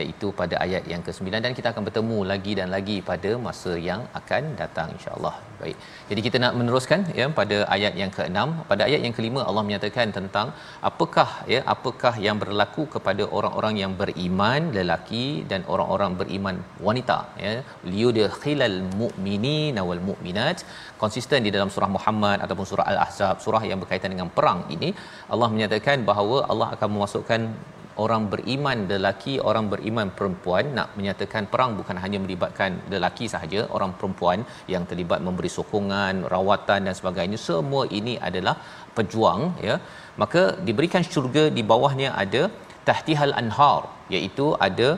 iaitu 0.00 0.28
pada 0.40 0.54
ayat 0.64 0.84
yang 0.92 1.02
ke-9 1.06 1.40
dan 1.46 1.52
kita 1.58 1.68
akan 1.72 1.84
bertemu 1.88 2.18
lagi 2.32 2.52
dan 2.60 2.68
lagi 2.76 2.96
pada 3.10 3.32
masa 3.46 3.72
yang 3.88 4.02
akan 4.20 4.42
datang 4.60 4.88
insya-Allah. 4.96 5.34
Baik. 5.62 5.76
Jadi 6.10 6.20
kita 6.26 6.36
nak 6.44 6.54
meneruskan 6.60 7.00
ya 7.20 7.26
pada 7.40 7.58
ayat 7.76 7.94
yang 8.02 8.10
ke-6. 8.16 8.38
Pada 8.70 8.82
ayat 8.88 9.00
yang 9.06 9.14
kelima 9.18 9.40
Allah 9.48 9.64
menyatakan 9.68 10.08
tentang 10.18 10.46
apakah 10.90 11.28
ya 11.54 11.60
apakah 11.74 12.14
yang 12.26 12.36
berlaku 12.42 12.84
kepada 12.94 13.22
orang-orang 13.38 13.74
yang 13.82 13.92
beriman 14.00 14.62
lelaki 14.78 15.26
dan 15.50 15.62
orang-orang 15.74 16.12
beriman 16.20 16.56
wanita 16.86 17.18
ya 17.44 17.52
liyudkhilal 17.92 18.78
mu'minina 19.00 19.82
wal 19.88 20.02
mu'minat 20.08 20.58
konsisten 21.02 21.46
di 21.46 21.52
dalam 21.56 21.70
surah 21.74 21.90
Muhammad 21.96 22.38
ataupun 22.46 22.66
surah 22.70 22.86
Al-Ahzab 22.92 23.36
surah 23.44 23.62
yang 23.70 23.78
berkaitan 23.82 24.12
dengan 24.14 24.28
perang 24.38 24.60
ini 24.76 24.90
Allah 25.34 25.48
menyatakan 25.54 25.98
bahawa 26.10 26.38
Allah 26.52 26.68
akan 26.76 26.88
memasukkan 26.96 27.40
orang 28.04 28.22
beriman 28.32 28.78
lelaki 28.92 29.34
orang 29.50 29.66
beriman 29.72 30.08
perempuan 30.18 30.64
nak 30.76 30.88
menyatakan 30.98 31.46
perang 31.52 31.72
bukan 31.80 31.96
hanya 32.04 32.18
melibatkan 32.24 32.80
lelaki 32.94 33.26
sahaja 33.34 33.60
orang 33.76 33.92
perempuan 33.98 34.40
yang 34.74 34.84
terlibat 34.90 35.20
memberi 35.26 35.50
sokongan 35.56 36.24
rawatan 36.34 36.88
dan 36.88 36.94
sebagainya. 37.00 37.38
Semua 37.48 37.84
ini 38.00 38.16
adalah 38.28 38.56
pejuang 38.96 39.42
ya. 39.68 39.76
Maka 40.22 40.42
diberikan 40.68 41.04
syurga 41.12 41.44
di 41.56 41.64
bawahnya 41.72 42.10
ada 42.24 42.42
tahtihal 42.88 43.34
anhar 43.42 43.82
iaitu 44.14 44.46
ada 44.66 44.88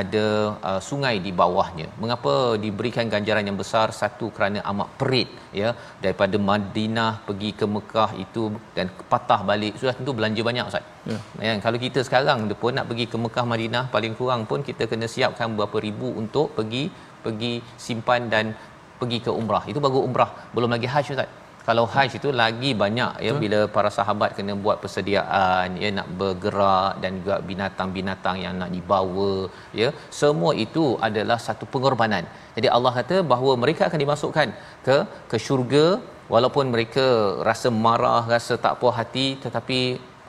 ada 0.00 0.24
uh, 0.68 0.80
sungai 0.88 1.14
di 1.26 1.30
bawahnya. 1.40 1.86
Mengapa 2.02 2.32
diberikan 2.64 3.06
ganjaran 3.12 3.46
yang 3.48 3.58
besar? 3.62 3.86
Satu 4.00 4.26
kerana 4.36 4.58
amat 4.70 4.88
perit 5.00 5.28
ya 5.60 5.70
daripada 6.04 6.36
Madinah 6.50 7.12
pergi 7.28 7.50
ke 7.60 7.66
Mekah 7.76 8.10
itu 8.24 8.42
dan 8.76 8.88
patah 9.12 9.40
balik 9.50 9.74
sudah 9.80 9.94
tentu 9.98 10.14
belanja 10.18 10.42
banyak 10.48 10.66
ustaz. 10.70 10.84
Ya. 11.10 11.18
ya 11.46 11.52
kalau 11.66 11.78
kita 11.86 12.02
sekarang 12.08 12.50
pun 12.62 12.74
nak 12.78 12.88
pergi 12.90 13.06
ke 13.12 13.16
Mekah 13.24 13.46
Madinah 13.52 13.84
paling 13.94 14.14
kurang 14.20 14.42
pun 14.50 14.60
kita 14.68 14.84
kena 14.90 15.08
siapkan 15.14 15.56
berapa 15.58 15.78
ribu 15.86 16.10
untuk 16.22 16.48
pergi 16.58 16.84
pergi 17.24 17.54
simpan 17.86 18.22
dan 18.34 18.54
pergi 19.00 19.18
ke 19.26 19.30
umrah. 19.40 19.64
Itu 19.70 19.78
baru 19.86 20.02
umrah, 20.08 20.30
belum 20.56 20.70
lagi 20.76 20.90
haji 20.94 21.10
ustaz 21.16 21.30
kalau 21.66 21.84
haji 21.92 22.16
itu 22.20 22.30
lagi 22.40 22.70
banyak 22.82 23.12
ya 23.26 23.32
Betul. 23.32 23.42
bila 23.42 23.58
para 23.74 23.90
sahabat 23.96 24.30
kena 24.36 24.54
buat 24.64 24.76
persediaan 24.82 25.76
ya 25.82 25.90
nak 25.98 26.08
bergerak 26.20 26.92
dan 27.02 27.12
juga 27.20 27.36
binatang-binatang 27.50 28.38
yang 28.44 28.54
nak 28.62 28.70
dibawa 28.76 29.32
ya 29.80 29.88
semua 30.20 30.52
itu 30.64 30.84
adalah 31.08 31.38
satu 31.46 31.66
pengorbanan. 31.74 32.26
Jadi 32.56 32.68
Allah 32.76 32.92
kata 32.98 33.18
bahawa 33.32 33.54
mereka 33.62 33.84
akan 33.88 34.00
dimasukkan 34.04 34.50
ke 34.86 34.96
ke 35.30 35.38
syurga 35.46 35.86
walaupun 36.34 36.66
mereka 36.74 37.06
rasa 37.48 37.70
marah 37.86 38.24
rasa 38.34 38.56
tak 38.66 38.76
puas 38.82 38.96
hati 39.00 39.26
tetapi 39.46 39.80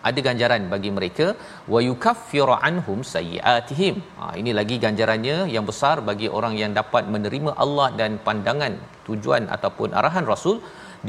ada 0.07 0.19
ganjaran 0.27 0.63
bagi 0.73 0.89
mereka. 0.97 1.27
Wa 1.73 1.79
yukaffiru 1.89 2.55
anhum 2.69 2.99
sayiatihim 3.13 3.95
ha, 4.17 4.31
ini 4.41 4.51
lagi 4.59 4.75
ganjarannya 4.87 5.37
yang 5.57 5.67
besar 5.71 5.95
bagi 6.09 6.29
orang 6.37 6.55
yang 6.63 6.71
dapat 6.81 7.05
menerima 7.15 7.53
Allah 7.65 7.89
dan 8.01 8.11
pandangan 8.27 8.75
tujuan 9.07 9.45
ataupun 9.55 9.89
arahan 9.99 10.27
Rasul 10.33 10.57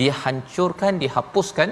dihancurkan 0.01 0.95
dihapuskan 1.03 1.71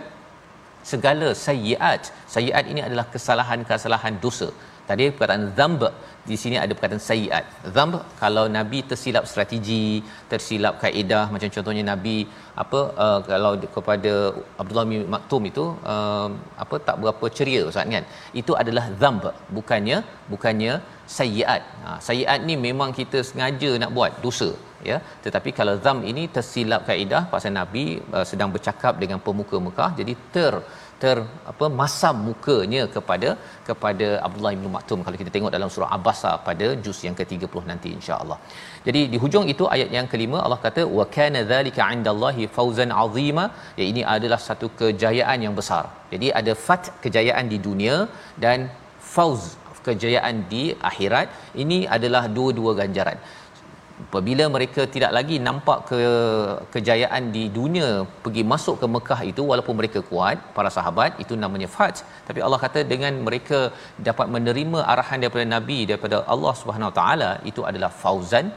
segala 0.90 1.28
sayyiat 1.46 2.12
sayyiat 2.34 2.64
ini 2.72 2.80
adalah 2.86 3.06
kesalahan-kesalahan 3.14 4.16
dosa 4.24 4.48
tadi 4.88 5.04
perkataan 5.18 5.44
zamb 5.58 5.82
di 6.30 6.36
sini 6.42 6.56
ada 6.62 6.72
perkataan 6.76 7.04
sayyiat 7.08 7.44
zamb 7.76 7.96
kalau 8.22 8.44
nabi 8.56 8.78
tersilap 8.90 9.24
strategi 9.30 9.84
tersilap 10.32 10.74
kaedah 10.82 11.24
macam 11.34 11.50
contohnya 11.56 11.84
nabi 11.92 12.16
apa 12.62 12.80
uh, 13.04 13.20
kalau 13.30 13.52
kepada 13.76 14.12
Abdullah 14.60 14.86
bin 14.90 15.00
Maktum 15.14 15.42
itu 15.50 15.64
uh, 15.92 16.28
apa 16.64 16.76
tak 16.88 16.96
berapa 17.02 17.26
ceria 17.36 17.62
ustaz 17.70 17.94
kan? 17.96 18.04
Itu 18.40 18.52
adalah 18.62 18.84
zamb 19.00 19.24
bukannya 19.56 19.98
bukannya 20.32 20.74
sayyiat 21.16 21.62
ha, 21.84 21.88
sayyiat 22.06 22.38
ni 22.48 22.54
memang 22.66 22.90
kita 22.98 23.18
sengaja 23.28 23.70
nak 23.80 23.90
buat 23.96 24.12
dosa 24.24 24.48
ya. 24.90 24.96
Tetapi 25.24 25.50
kalau 25.58 25.74
zam 25.84 25.98
ini 26.10 26.22
tersilap 26.36 26.82
kaedah 26.88 27.22
pasal 27.34 27.52
nabi 27.60 27.84
uh, 28.16 28.24
sedang 28.30 28.52
bercakap 28.54 28.94
dengan 29.02 29.20
pemuka 29.26 29.58
Mekah 29.66 29.90
jadi 30.00 30.14
ter 30.36 30.54
ter 31.04 31.16
apa 31.52 31.66
masam 31.80 32.16
mukanya 32.28 32.82
kepada 32.94 33.30
kepada 33.68 34.08
Abdullah 34.26 34.52
bin 34.60 34.68
Maktum 34.76 35.00
kalau 35.06 35.18
kita 35.22 35.32
tengok 35.36 35.52
dalam 35.56 35.70
surah 35.74 35.90
Abasa 35.96 36.32
pada 36.48 36.68
juz 36.84 36.98
yang 37.06 37.16
ke-30 37.20 37.64
nanti 37.70 37.90
insya-Allah. 37.98 38.38
Jadi 38.86 39.02
di 39.14 39.18
hujung 39.24 39.46
itu 39.54 39.66
ayat 39.76 39.90
yang 39.96 40.08
kelima 40.12 40.38
Allah 40.44 40.60
kata 40.66 40.84
wa 40.98 41.06
kana 41.16 41.42
dzalika 41.50 41.82
'indallahi 41.94 42.50
fawzan 42.56 42.92
'azima 43.00 43.44
ya 43.80 43.84
ini 43.90 44.04
adalah 44.16 44.40
satu 44.48 44.68
kejayaan 44.80 45.40
yang 45.46 45.56
besar. 45.60 45.84
Jadi 46.14 46.30
ada 46.40 46.54
fat 46.66 46.84
kejayaan 47.04 47.48
di 47.52 47.60
dunia 47.68 47.98
dan 48.46 48.70
fauz 49.14 49.44
kejayaan 49.86 50.36
di 50.52 50.64
akhirat 50.90 51.28
ini 51.62 51.78
adalah 51.96 52.22
dua-dua 52.36 52.72
ganjaran 52.80 53.18
apabila 54.02 54.44
mereka 54.54 54.82
tidak 54.94 55.10
lagi 55.16 55.36
nampak 55.46 55.78
ke 55.90 55.98
kejayaan 56.74 57.24
di 57.36 57.42
dunia 57.58 57.88
pergi 58.24 58.42
masuk 58.52 58.76
ke 58.82 58.86
Mekah 58.94 59.20
itu 59.30 59.42
walaupun 59.50 59.74
mereka 59.80 60.00
kuat 60.10 60.38
para 60.56 60.70
sahabat 60.76 61.20
itu 61.24 61.34
namanya 61.44 61.68
fat 61.76 62.02
tapi 62.28 62.42
Allah 62.46 62.58
kata 62.64 62.82
dengan 62.92 63.14
mereka 63.26 63.60
dapat 64.08 64.26
menerima 64.36 64.80
arahan 64.92 65.20
daripada 65.24 65.46
nabi 65.56 65.78
daripada 65.90 66.18
Allah 66.34 66.54
Subhanahu 66.60 66.92
taala 66.98 67.30
itu 67.50 67.62
adalah 67.70 67.90
fauzan 68.02 68.48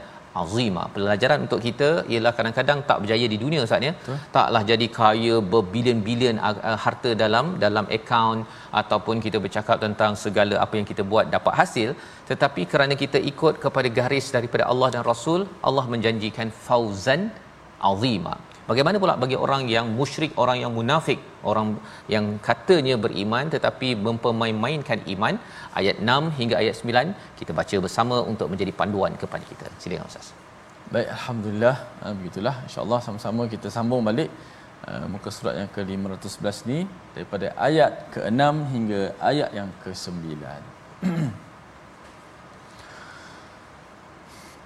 azima 0.42 0.82
pelajaran 0.94 1.38
untuk 1.46 1.60
kita 1.66 1.88
ialah 2.12 2.32
kadang-kadang 2.36 2.78
tak 2.88 2.98
berjaya 3.02 3.26
di 3.32 3.38
dunia 3.44 3.60
Ustaz 3.66 3.86
ya. 3.88 3.92
Taklah 4.36 4.62
jadi 4.70 4.86
kaya 4.98 5.36
berbilion-bilion 5.54 6.36
uh, 6.48 6.78
harta 6.84 7.12
dalam 7.22 7.46
dalam 7.64 7.88
akaun 7.98 8.40
ataupun 8.80 9.18
kita 9.26 9.40
bercakap 9.44 9.78
tentang 9.86 10.14
segala 10.24 10.56
apa 10.64 10.74
yang 10.80 10.86
kita 10.92 11.04
buat 11.12 11.26
dapat 11.36 11.54
hasil. 11.60 11.90
Tetapi 12.30 12.64
kerana 12.72 12.96
kita 13.02 13.20
ikut 13.32 13.56
kepada 13.64 13.90
garis 14.00 14.28
daripada 14.36 14.66
Allah 14.72 14.90
dan 14.96 15.04
Rasul 15.12 15.42
Allah 15.70 15.86
menjanjikan 15.94 16.50
fauzan 16.66 17.22
azima 17.90 18.36
Bagaimana 18.70 18.96
pula 19.02 19.14
bagi 19.22 19.36
orang 19.44 19.62
yang 19.74 19.86
musyrik, 19.98 20.32
orang 20.42 20.58
yang 20.62 20.72
munafik, 20.78 21.20
orang 21.50 21.68
yang 22.14 22.24
katanya 22.48 22.94
beriman 23.04 23.46
tetapi 23.54 23.88
mempermain-mainkan 24.06 25.00
iman? 25.14 25.34
Ayat 25.80 25.96
6 26.04 26.36
hingga 26.40 26.56
ayat 26.62 26.74
9 26.76 27.38
kita 27.38 27.52
baca 27.60 27.76
bersama 27.86 28.16
untuk 28.32 28.48
menjadi 28.52 28.72
panduan 28.80 29.16
kepada 29.22 29.44
kita. 29.50 29.66
Silakan 29.80 30.12
Ustaz. 30.12 30.28
Baik, 30.92 31.08
alhamdulillah. 31.16 31.76
Ha, 32.02 32.12
begitulah. 32.18 32.54
Insya-Allah 32.68 33.00
sama-sama 33.06 33.42
kita 33.54 33.68
sambung 33.76 34.04
balik 34.08 34.28
uh, 34.88 35.04
muka 35.12 35.32
surat 35.36 35.54
yang 35.60 35.70
ke-511 35.76 36.56
ni 36.70 36.80
daripada 37.16 37.46
ayat 37.68 37.92
ke-6 38.14 38.52
hingga 38.74 39.00
ayat 39.32 39.50
yang 39.58 39.70
ke-9 39.84 40.28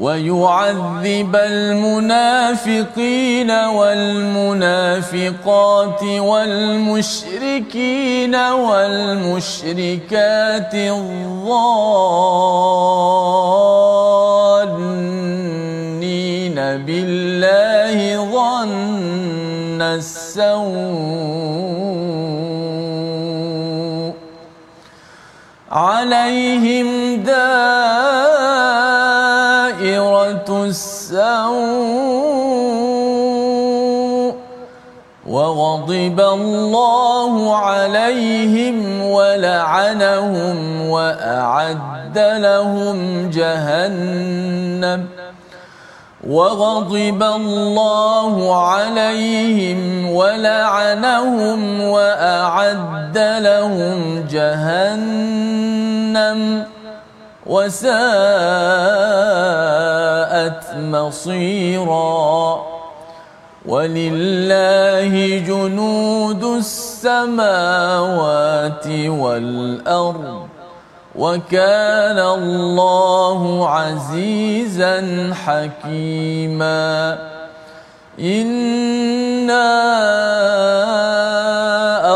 ويعذب 0.00 1.36
المنافقين 1.36 3.00
والمنافقات 3.50 4.82
والمشركين 6.02 7.54
والمشركات 8.34 9.54
الظانين 10.74 11.10
بالله 16.86 17.98
ظن 18.32 19.82
السوء 19.82 20.60
عليهم 25.70 27.16
دائرة 27.22 28.09
وغضب 35.26 36.20
الله 36.20 37.56
عليهم 37.56 39.04
ولعنهم 39.04 40.88
وأعد 40.88 42.18
لهم 42.18 43.30
جهنم. 43.30 45.06
وغضب 46.28 47.22
الله 47.22 48.56
عليهم 48.66 50.10
ولعنهم 50.12 51.80
وأعد 51.80 53.18
لهم 53.18 54.26
جهنم. 54.30 55.60
وساءت 57.50 57.90
مصيرا 60.76 62.62
ولله 63.66 65.38
جنود 65.38 66.44
السماوات 66.44 67.86
والأرض 68.86 70.46
وكان 71.16 72.18
الله 72.18 73.68
عزيزا 73.68 75.30
حكيما 75.44 77.29
إنا 78.20 79.70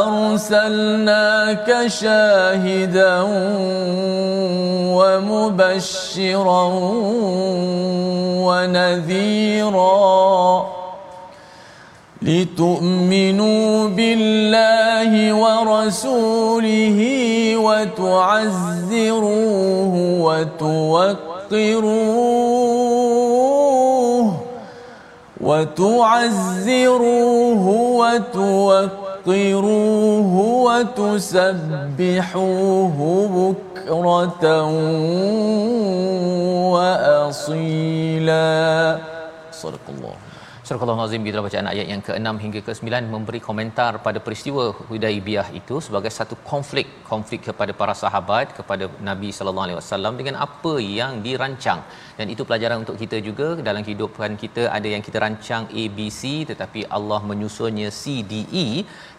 أرسلناك 0.04 1.86
شاهدا 1.86 3.20
ومبشرا 4.92 6.64
ونذيرا 8.44 10.04
لتؤمنوا 12.22 13.88
بالله 13.88 15.32
ورسوله 15.32 17.00
وتعزروه 17.56 19.14
وتوقروه 20.20 21.34
وتعزروه 25.43 26.85
وتوقروه 28.01 29.53
وتسبحوه 30.67 32.07
بكرة 33.35 34.45
وأصيلا 36.73 38.47
صدق 39.51 39.85
الله 39.89 40.15
Surah 40.69 40.85
Al-Azim 40.93 41.21
kita 41.27 41.41
bacaan 41.45 41.67
ayat 41.71 41.87
yang 41.91 42.01
ke-6 42.07 42.27
hingga 42.43 42.59
ke-9 42.65 42.89
memberi 43.13 43.39
komentar 43.45 43.91
pada 44.05 44.19
peristiwa 44.25 44.63
Hudaibiyah 44.89 45.47
itu 45.59 45.75
sebagai 45.85 46.11
satu 46.17 46.35
konflik 46.51 46.87
konflik 47.11 47.41
kepada 47.47 47.73
para 47.79 47.93
sahabat 48.01 48.53
kepada 48.57 48.85
Nabi 49.09 49.29
sallallahu 49.37 49.65
alaihi 49.67 49.79
wasallam 49.79 50.13
dengan 50.19 50.35
apa 50.45 50.73
yang 50.99 51.13
dirancang 51.25 51.81
dan 52.18 52.26
itu 52.34 52.42
pelajaran 52.48 52.78
untuk 52.84 52.96
kita 53.02 53.18
juga. 53.28 53.48
Dalam 53.68 53.82
kehidupan 53.86 54.30
kita 54.42 54.62
ada 54.76 54.88
yang 54.94 55.02
kita 55.06 55.18
rancang 55.24 55.64
ABC 55.82 56.22
tetapi 56.50 56.80
Allah 56.98 57.20
menyusunnya 57.30 57.88
CDE 58.00 58.66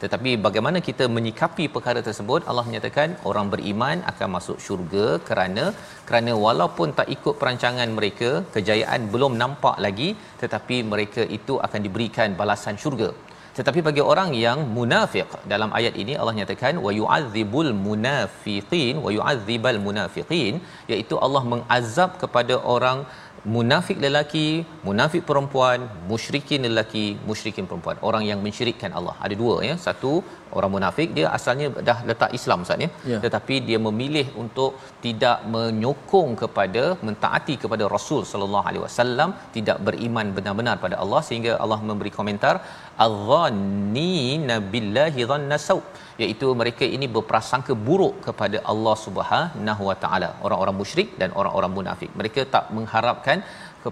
tetapi 0.04 0.32
bagaimana 0.46 0.80
kita 0.88 1.08
menyikapi 1.18 1.66
perkara 1.76 2.02
tersebut? 2.08 2.42
Allah 2.52 2.66
menyatakan 2.70 3.12
orang 3.32 3.50
beriman 3.54 4.00
akan 4.12 4.30
masuk 4.38 4.58
syurga 4.66 5.08
kerana 5.30 5.66
kerana 6.08 6.34
walaupun 6.46 6.90
tak 7.00 7.10
ikut 7.18 7.36
perancangan 7.44 7.90
mereka 8.00 8.32
kejayaan 8.58 9.04
belum 9.14 9.36
nampak 9.44 9.78
lagi 9.86 10.10
tetapi 10.44 10.78
mereka 10.94 11.24
itu 11.40 11.56
akan 11.68 11.82
diberikan 11.88 12.38
balasan 12.42 12.78
syurga 12.84 13.10
tetapi 13.58 13.80
bagi 13.88 14.02
orang 14.12 14.30
yang 14.46 14.60
munafik 14.78 15.30
dalam 15.52 15.70
ayat 15.80 15.94
ini 16.04 16.14
Allah 16.22 16.36
nyatakan 16.40 16.76
wa 16.86 16.92
yu'adzibul 17.00 17.72
munafiqin 17.88 18.96
wa 19.06 19.12
yu'adzibal 19.18 19.80
munafiqin 19.86 20.56
iaitu 20.94 21.18
Allah 21.26 21.44
mengazab 21.54 22.12
kepada 22.24 22.58
orang 22.76 23.00
munafik 23.54 23.98
lelaki, 24.04 24.48
munafik 24.88 25.22
perempuan, 25.30 25.80
musyrikin 26.12 26.62
lelaki, 26.68 27.06
musyrikin 27.30 27.66
perempuan. 27.70 27.98
Orang 28.10 28.24
yang 28.30 28.40
mensyirikkan 28.46 28.92
Allah. 29.00 29.16
Ada 29.26 29.36
dua 29.42 29.56
ya. 29.68 29.76
Satu 29.88 30.12
orang 30.58 30.72
munafik 30.76 31.10
dia 31.18 31.28
asalnya 31.38 31.68
dah 31.90 31.98
letak 32.10 32.32
Islam 32.38 32.64
Ustaz 32.66 32.86
ya. 32.86 32.90
ya. 33.12 33.18
Tetapi 33.26 33.56
dia 33.68 33.80
memilih 33.88 34.26
untuk 34.44 34.72
tidak 35.06 35.40
menyokong 35.56 36.32
kepada 36.44 36.84
mentaati 37.08 37.56
kepada 37.64 37.86
Rasul 37.96 38.22
sallallahu 38.32 38.68
alaihi 38.70 38.84
wasallam, 38.88 39.32
tidak 39.58 39.80
beriman 39.90 40.30
benar-benar 40.38 40.78
pada 40.86 40.98
Allah 41.04 41.22
sehingga 41.30 41.54
Allah 41.66 41.80
memberi 41.90 42.14
komentar 42.20 42.56
adh-dhanni 43.06 44.16
nabillahi 44.52 45.24
dhanna 45.32 45.60
sau 45.68 45.80
iaitu 46.24 46.48
mereka 46.62 46.86
ini 46.96 47.08
berprasangka 47.16 47.74
buruk 47.88 48.16
kepada 48.28 48.58
Allah 48.72 48.96
Subhanahu 49.06 49.84
wa 49.90 49.96
taala 50.04 50.30
orang-orang 50.46 50.78
musyrik 50.82 51.10
dan 51.22 51.30
orang-orang 51.40 51.72
munafik 51.78 52.12
mereka 52.22 52.44
tak 52.56 52.68
mengharapkan 52.78 53.40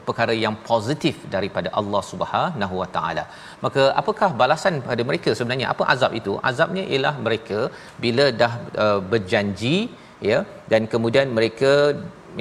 perkara 0.07 0.33
yang 0.43 0.55
positif 0.69 1.15
daripada 1.35 1.69
Allah 1.79 2.01
Subhanahu 2.11 2.75
wa 2.81 2.87
taala. 2.95 3.23
Maka 3.65 3.83
apakah 4.01 4.29
balasan 4.41 4.77
pada 4.89 5.03
mereka 5.09 5.31
sebenarnya? 5.39 5.67
Apa 5.73 5.85
azab 5.93 6.13
itu? 6.21 6.33
Azabnya 6.51 6.83
ialah 6.93 7.15
mereka 7.27 7.59
bila 8.05 8.25
dah 8.41 8.53
uh, 8.85 8.99
berjanji 9.13 9.77
ya 10.29 10.39
dan 10.71 10.83
kemudian 10.93 11.29
mereka 11.37 11.71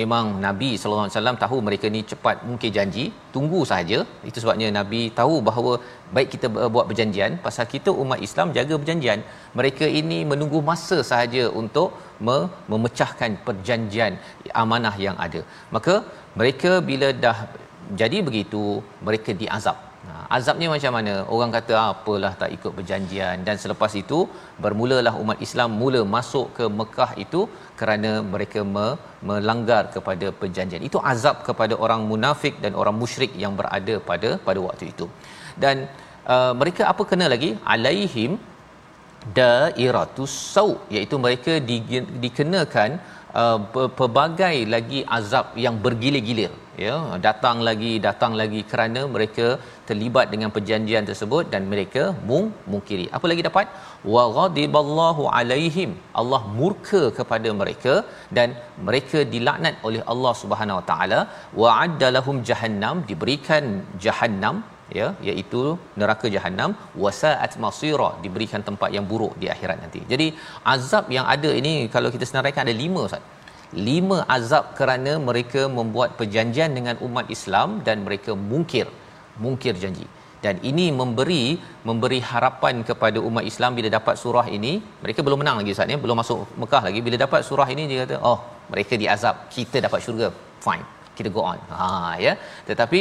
memang 0.01 0.25
Nabi 0.45 0.71
sallallahu 0.81 1.07
alaihi 1.07 1.17
wasallam 1.17 1.39
tahu 1.43 1.57
mereka 1.67 1.87
ni 1.95 2.01
cepat 2.11 2.37
mungkin 2.49 2.71
janji. 2.77 3.05
Tunggu 3.35 3.61
saja 3.73 3.99
itu 4.29 4.39
sebabnya 4.43 4.69
Nabi 4.79 5.01
tahu 5.21 5.35
bahawa 5.49 5.73
baik 6.17 6.29
kita 6.35 6.47
buat 6.75 6.87
perjanjian 6.91 7.33
pasal 7.47 7.67
kita 7.75 7.91
umat 8.03 8.21
Islam 8.29 8.55
jaga 8.57 8.75
perjanjian 8.83 9.21
mereka 9.61 9.87
ini 10.01 10.19
menunggu 10.33 10.61
masa 10.71 10.99
sahaja 11.11 11.45
untuk 11.63 11.89
me- 12.27 12.49
memecahkan 12.73 13.33
perjanjian 13.47 14.15
amanah 14.65 14.95
yang 15.07 15.17
ada. 15.27 15.43
Maka 15.77 15.95
mereka 16.41 16.73
bila 16.91 17.11
dah 17.25 17.39
jadi 18.03 18.19
begitu 18.29 18.65
mereka 19.09 19.33
diazab. 19.41 19.79
Ha, 20.07 20.13
azabnya 20.37 20.69
macam 20.75 20.93
mana? 20.97 21.13
Orang 21.35 21.51
kata 21.57 21.73
ah, 21.81 21.89
apalah 21.95 22.31
tak 22.41 22.51
ikut 22.57 22.73
perjanjian. 22.79 23.37
Dan 23.47 23.57
selepas 23.65 23.93
itu 24.01 24.19
bermulalah 24.65 25.15
umat 25.23 25.39
Islam 25.47 25.71
mula 25.83 26.01
masuk 26.17 26.47
ke 26.57 26.65
Mekah 26.79 27.11
itu 27.25 27.41
kerana 27.83 28.11
mereka 28.35 28.61
me- 28.75 28.97
melanggar 29.31 29.83
kepada 29.97 30.27
perjanjian. 30.41 30.83
Itu 30.89 31.01
azab 31.13 31.37
kepada 31.49 31.77
orang 31.85 32.03
munafik 32.13 32.57
dan 32.65 32.73
orang 32.83 32.97
musyrik 33.03 33.35
yang 33.45 33.55
berada 33.61 33.97
pada 34.11 34.31
pada 34.47 34.61
waktu 34.69 34.87
itu. 34.95 35.09
Dan 35.65 35.77
uh, 36.35 36.53
mereka 36.63 36.83
apa 36.93 37.05
kena 37.13 37.29
lagi? 37.35 37.53
Alaihim 37.75 38.33
dairatus 39.39 40.33
sau 40.55 40.69
iaitu 40.95 41.17
mereka 41.25 41.53
di, 41.69 41.77
dikenakan 42.25 42.91
uh, 43.43 43.59
pelbagai 43.99 44.57
lagi 44.75 45.01
azab 45.19 45.47
yang 45.65 45.77
bergilir-gilir 45.85 46.53
ya 46.85 46.95
datang 47.27 47.57
lagi 47.69 47.93
datang 48.07 48.33
lagi 48.41 48.61
kerana 48.71 49.01
mereka 49.15 49.47
terlibat 49.89 50.27
dengan 50.33 50.51
perjanjian 50.57 51.07
tersebut 51.11 51.45
dan 51.53 51.63
mereka 51.73 52.03
mung 52.31 52.47
mungkiri. 52.73 53.07
Apa 53.17 53.27
lagi 53.31 53.43
dapat? 53.49 53.67
Wa 54.15 54.25
ghadiballahu 54.39 55.25
alaihim. 55.39 55.93
Allah 56.23 56.43
murka 56.59 57.03
kepada 57.19 57.51
mereka 57.61 57.95
dan 58.39 58.51
mereka 58.89 59.21
dilaknat 59.35 59.77
oleh 59.89 60.03
Allah 60.15 60.35
Subhanahu 60.43 60.81
wa 60.81 60.87
taala. 60.93 61.21
Wa 61.63 61.71
addalahum 61.87 62.39
jahannam 62.51 62.99
diberikan 63.11 63.65
jahannam 64.07 64.59
ya 64.99 65.09
iaitu 65.29 65.61
neraka 66.01 66.27
jahanam 66.35 66.71
wasaat 67.05 67.53
masira 67.65 68.11
diberikan 68.25 68.63
tempat 68.69 68.91
yang 68.97 69.07
buruk 69.13 69.35
di 69.43 69.47
akhirat 69.55 69.79
nanti. 69.85 70.01
Jadi 70.13 70.27
azab 70.75 71.07
yang 71.17 71.27
ada 71.35 71.53
ini 71.61 71.75
kalau 71.95 72.11
kita 72.17 72.27
senaraikan 72.31 72.65
ada 72.67 72.77
lima 72.85 73.03
Ustaz. 73.09 73.25
Lima 73.89 74.19
azab 74.37 74.65
kerana 74.79 75.13
mereka 75.29 75.63
membuat 75.79 76.11
perjanjian 76.19 76.73
dengan 76.79 76.97
umat 77.07 77.27
Islam 77.37 77.81
dan 77.87 78.05
mereka 78.07 78.33
mungkir 78.51 78.87
mungkir 79.45 79.75
janji. 79.83 80.07
Dan 80.45 80.59
ini 80.71 80.87
memberi 81.01 81.43
memberi 81.89 82.19
harapan 82.31 82.83
kepada 82.89 83.19
umat 83.29 83.45
Islam 83.51 83.79
bila 83.79 83.89
dapat 83.99 84.15
surah 84.23 84.47
ini, 84.57 84.73
mereka 85.05 85.21
belum 85.27 85.39
menang 85.43 85.57
lagi 85.61 85.71
Ustaz 85.75 85.93
ya, 85.95 85.99
belum 86.05 86.19
masuk 86.23 86.39
Mekah 86.63 86.83
lagi. 86.89 87.01
Bila 87.07 87.17
dapat 87.25 87.41
surah 87.49 87.69
ini 87.75 87.85
dia 87.91 87.99
kata, 88.03 88.17
"Oh, 88.31 88.39
mereka 88.73 88.99
diazab, 89.03 89.37
kita 89.57 89.79
dapat 89.87 90.01
syurga." 90.07 90.29
Fine. 90.67 90.85
Kita 91.17 91.29
go 91.37 91.43
on. 91.53 91.61
Ha 91.71 92.19
ya. 92.27 92.33
Tetapi 92.69 93.01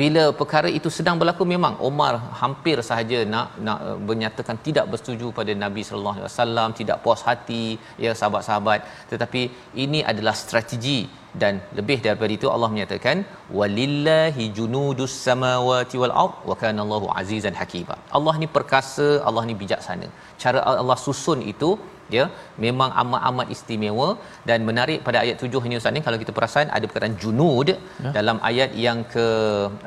bila 0.00 0.22
perkara 0.38 0.68
itu 0.78 0.88
sedang 0.96 1.16
berlaku 1.20 1.44
memang 1.54 1.74
Omar 1.88 2.14
hampir 2.40 2.76
sahaja 2.88 3.18
nak 3.34 3.48
nak 3.66 3.78
uh, 3.88 3.98
menyatakan 4.08 4.56
tidak 4.66 4.86
bersetuju 4.92 5.28
pada 5.38 5.52
Nabi 5.64 5.82
sallallahu 5.86 6.16
alaihi 6.18 6.30
wasallam 6.30 6.68
tidak 6.80 6.98
puas 7.04 7.22
hati 7.28 7.64
ya 8.04 8.12
sahabat-sahabat. 8.20 8.80
Tetapi 9.12 9.42
ini 9.84 10.00
adalah 10.12 10.34
strategi 10.44 11.00
dan 11.42 11.54
lebih 11.78 11.98
daripada 12.06 12.32
itu 12.38 12.48
Allah 12.54 12.70
menyatakan 12.74 13.16
walillahi 13.58 14.44
junudus 14.58 15.14
samawati 15.26 15.96
wal 16.02 16.14
ard 16.24 16.36
wa 16.50 16.56
kana 16.62 16.80
Allahu 16.86 17.08
azizan 17.20 17.56
hakima. 17.62 17.96
Allah 18.18 18.34
ni 18.42 18.48
perkasa 18.56 19.08
Allah 19.28 19.44
ni 19.50 19.56
bijaksana. 19.62 20.08
Cara 20.42 20.60
Allah 20.82 20.98
susun 21.06 21.40
itu 21.52 21.70
ya 22.16 22.24
memang 22.64 22.90
amat-amat 23.02 23.46
istimewa 23.54 24.08
dan 24.48 24.58
menarik 24.68 24.98
pada 25.06 25.18
ayat 25.24 25.44
7 25.48 25.66
ini 25.68 25.78
ustaz 25.80 25.94
ni. 25.96 26.02
Kalau 26.06 26.18
kita 26.22 26.32
perasan 26.36 26.66
ada 26.76 26.84
perkataan 26.88 27.16
junud 27.22 27.70
ya. 27.72 27.76
dalam 28.18 28.38
ayat 28.50 28.70
yang 28.86 29.00
ke 29.14 29.26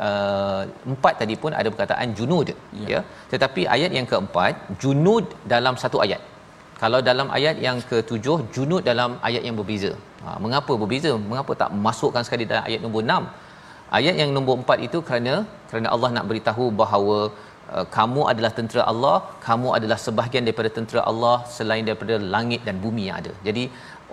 uh, 0.09 0.61
4 0.95 1.21
tadi 1.21 1.37
pun 1.43 1.53
ada 1.61 1.69
perkataan 1.73 2.11
junud. 2.19 2.49
Ya. 2.81 2.87
ya 2.93 3.01
tetapi 3.33 3.63
ayat 3.75 3.93
yang 3.97 4.07
keempat 4.11 4.53
junud 4.83 5.25
dalam 5.55 5.77
satu 5.83 5.99
ayat. 6.07 6.23
Kalau 6.81 6.99
dalam 7.09 7.27
ayat 7.37 7.55
yang 7.65 7.77
ke-7 7.89 8.27
junud 8.55 8.81
dalam 8.89 9.19
ayat 9.27 9.43
yang 9.47 9.55
berbeza. 9.59 9.91
Ha, 10.23 10.39
mengapa 10.43 10.73
berbeza? 10.81 11.11
Mengapa 11.31 11.51
tak 11.61 11.71
masukkan 11.85 12.23
sekali 12.27 12.43
dalam 12.51 12.63
ayat 12.67 12.79
nombor 12.85 13.01
6 13.03 13.17
ayat 13.97 14.15
yang 14.21 14.31
nombor 14.35 14.55
4 14.63 14.87
itu 14.87 14.97
kerana 15.07 15.33
kerana 15.69 15.87
Allah 15.95 16.09
nak 16.15 16.25
beritahu 16.29 16.65
bahawa 16.81 17.17
kamu 17.95 18.21
adalah 18.31 18.51
tentera 18.57 18.83
Allah, 18.91 19.17
kamu 19.47 19.67
adalah 19.77 19.97
sebahagian 20.05 20.43
daripada 20.47 20.69
tentera 20.77 21.01
Allah 21.11 21.35
selain 21.55 21.83
daripada 21.89 22.17
langit 22.35 22.61
dan 22.67 22.75
bumi 22.85 23.03
yang 23.09 23.17
ada. 23.21 23.33
Jadi 23.47 23.63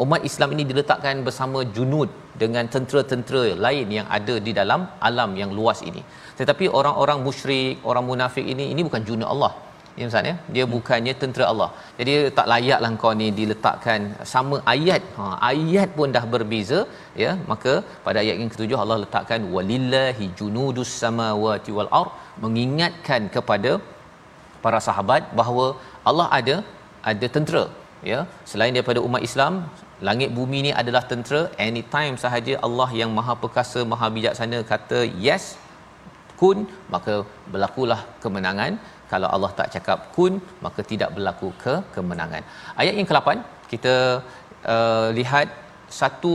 umat 0.04 0.20
Islam 0.30 0.52
ini 0.54 0.64
diletakkan 0.70 1.24
bersama 1.26 1.64
junud 1.76 2.08
dengan 2.42 2.68
tentera-tentera 2.74 3.44
lain 3.66 3.88
yang 3.98 4.06
ada 4.18 4.34
di 4.46 4.52
dalam 4.60 4.80
alam 5.08 5.32
yang 5.40 5.52
luas 5.58 5.80
ini. 5.90 6.02
Tetapi 6.40 6.68
orang-orang 6.78 7.18
musyrik, 7.26 7.80
orang 7.90 8.04
munafik 8.10 8.44
ini 8.54 8.66
ini 8.72 8.84
bukan 8.88 9.04
junud 9.08 9.28
Allah. 9.34 9.52
Ya 9.98 10.06
Ustaz 10.10 10.28
ya. 10.30 10.34
Dia 10.54 10.64
bukannya 10.74 11.12
tentera 11.22 11.44
Allah. 11.52 11.68
Jadi 11.98 12.14
tak 12.38 12.46
layaklah 12.52 12.90
kau 13.02 13.12
ni 13.20 13.28
diletakkan 13.38 14.00
sama 14.32 14.56
ayat. 14.74 15.02
Ha, 15.18 15.24
ayat 15.50 15.88
pun 15.98 16.14
dah 16.16 16.24
berbeza 16.34 16.80
ya. 17.22 17.32
Maka 17.50 17.72
pada 18.06 18.18
ayat 18.24 18.36
yang 18.40 18.50
ketujuh 18.54 18.78
Allah 18.82 18.98
letakkan 19.04 19.42
walillahi 19.54 20.28
junudus 20.40 20.92
samawati 21.02 21.72
wal 21.78 21.90
ard 22.00 22.12
mengingatkan 22.44 23.22
kepada 23.36 23.72
para 24.64 24.80
sahabat 24.88 25.24
bahawa 25.40 25.66
Allah 26.10 26.28
ada 26.38 26.56
ada 27.12 27.26
tentera 27.36 27.64
ya. 28.12 28.20
Selain 28.50 28.74
daripada 28.76 29.00
umat 29.08 29.22
Islam, 29.28 29.54
langit 30.08 30.30
bumi 30.38 30.58
ni 30.66 30.72
adalah 30.80 31.02
tentera 31.12 31.42
anytime 31.68 32.16
sahaja 32.24 32.56
Allah 32.66 32.88
yang 33.00 33.12
Maha 33.18 33.36
Perkasa, 33.44 33.80
Maha 33.92 34.08
Bijaksana 34.16 34.60
kata 34.72 35.00
yes 35.28 35.44
kun 36.40 36.58
maka 36.94 37.14
berlakulah 37.52 38.00
kemenangan 38.22 38.72
kalau 39.12 39.28
Allah 39.34 39.50
tak 39.58 39.68
cakap 39.74 39.98
kun 40.16 40.34
maka 40.64 40.80
tidak 40.90 41.10
berlaku 41.16 41.48
ke 41.64 41.74
kemenangan. 41.94 42.42
Ayat 42.80 42.94
yang 42.98 43.08
ke-8 43.10 43.28
kita 43.72 43.94
uh, 44.74 45.08
lihat 45.18 45.48
satu 46.00 46.34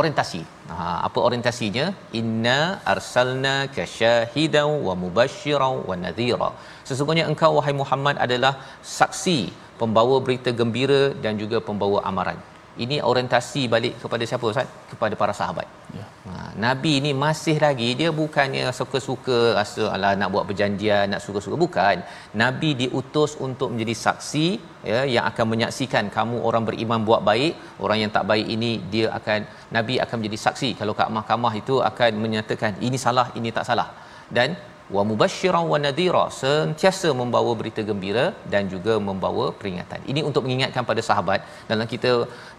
orientasi. 0.00 0.42
Ha, 0.72 0.84
apa 1.08 1.18
orientasinya? 1.28 1.86
Inna 2.20 2.58
arsalna 2.92 3.56
kasyahidan 3.76 4.70
wa 4.86 4.94
mubasysyiran 5.02 5.74
wa 5.88 5.96
nadhira. 6.04 6.50
Sesungguhnya 6.88 7.26
engkau 7.32 7.52
wahai 7.58 7.74
Muhammad 7.82 8.16
adalah 8.26 8.54
saksi 9.00 9.38
pembawa 9.80 10.16
berita 10.26 10.52
gembira 10.60 11.02
dan 11.24 11.36
juga 11.42 11.60
pembawa 11.68 12.00
amaran 12.10 12.40
ini 12.84 12.96
orientasi 13.10 13.62
balik 13.74 13.94
kepada 14.02 14.24
siapa 14.30 14.44
Ustaz? 14.52 14.68
Kepada 14.90 15.14
para 15.20 15.32
sahabat. 15.38 15.66
Ya. 15.96 16.04
Ha, 16.28 16.32
Nabi 16.64 16.92
ni 17.04 17.10
masih 17.24 17.56
lagi 17.64 17.88
dia 18.00 18.10
bukannya 18.20 18.64
suka-suka 18.78 19.38
rasa 19.58 19.84
ala 19.94 20.10
nak 20.20 20.28
buat 20.34 20.44
perjanjian, 20.48 21.12
nak 21.12 21.20
suka-suka 21.26 21.56
bukan. 21.64 21.96
Nabi 22.42 22.70
diutus 22.82 23.32
untuk 23.46 23.68
menjadi 23.72 23.94
saksi 24.04 24.46
ya 24.90 25.00
yang 25.14 25.24
akan 25.30 25.46
menyaksikan 25.52 26.08
kamu 26.16 26.38
orang 26.48 26.64
beriman 26.68 27.04
buat 27.08 27.20
baik, 27.30 27.52
orang 27.84 27.98
yang 28.02 28.12
tak 28.16 28.24
baik 28.30 28.48
ini 28.56 28.72
dia 28.94 29.08
akan 29.18 29.40
Nabi 29.76 29.96
akan 30.04 30.16
menjadi 30.22 30.38
saksi 30.46 30.70
kalau 30.80 30.94
kat 31.00 31.10
mahkamah 31.18 31.52
itu 31.62 31.76
akan 31.90 32.10
menyatakan 32.24 32.80
ini 32.88 33.00
salah, 33.06 33.28
ini 33.40 33.52
tak 33.58 33.68
salah. 33.68 33.88
Dan 34.36 34.56
wa 34.96 35.02
mubasysyiran 35.08 35.64
wa 35.72 35.78
nadhira 35.84 36.24
sentiasa 36.40 37.08
membawa 37.20 37.52
berita 37.60 37.80
gembira 37.88 38.24
dan 38.52 38.62
juga 38.72 38.94
membawa 39.08 39.44
peringatan. 39.60 40.00
Ini 40.10 40.20
untuk 40.28 40.42
mengingatkan 40.46 40.84
pada 40.90 41.02
sahabat 41.08 41.40
dalam 41.70 41.86
kita 41.92 42.12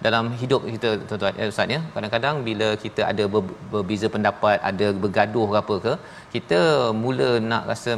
dalam 0.06 0.32
hidup 0.42 0.62
kita 0.76 0.90
tuan-tuan 1.08 1.36
ya 1.42 1.48
ustaz 1.54 1.76
ya. 1.76 1.80
Kadang-kadang 1.96 2.38
bila 2.48 2.70
kita 2.84 3.02
ada 3.12 3.26
ber, 3.34 3.44
berbeza 3.74 4.10
pendapat, 4.16 4.58
ada 4.72 4.90
bergaduh 5.04 5.48
ke 5.54 5.58
apa 5.64 5.76
ke, 5.86 5.94
kita 6.36 6.60
mula 7.04 7.30
nak 7.52 7.66
rasa 7.72 7.94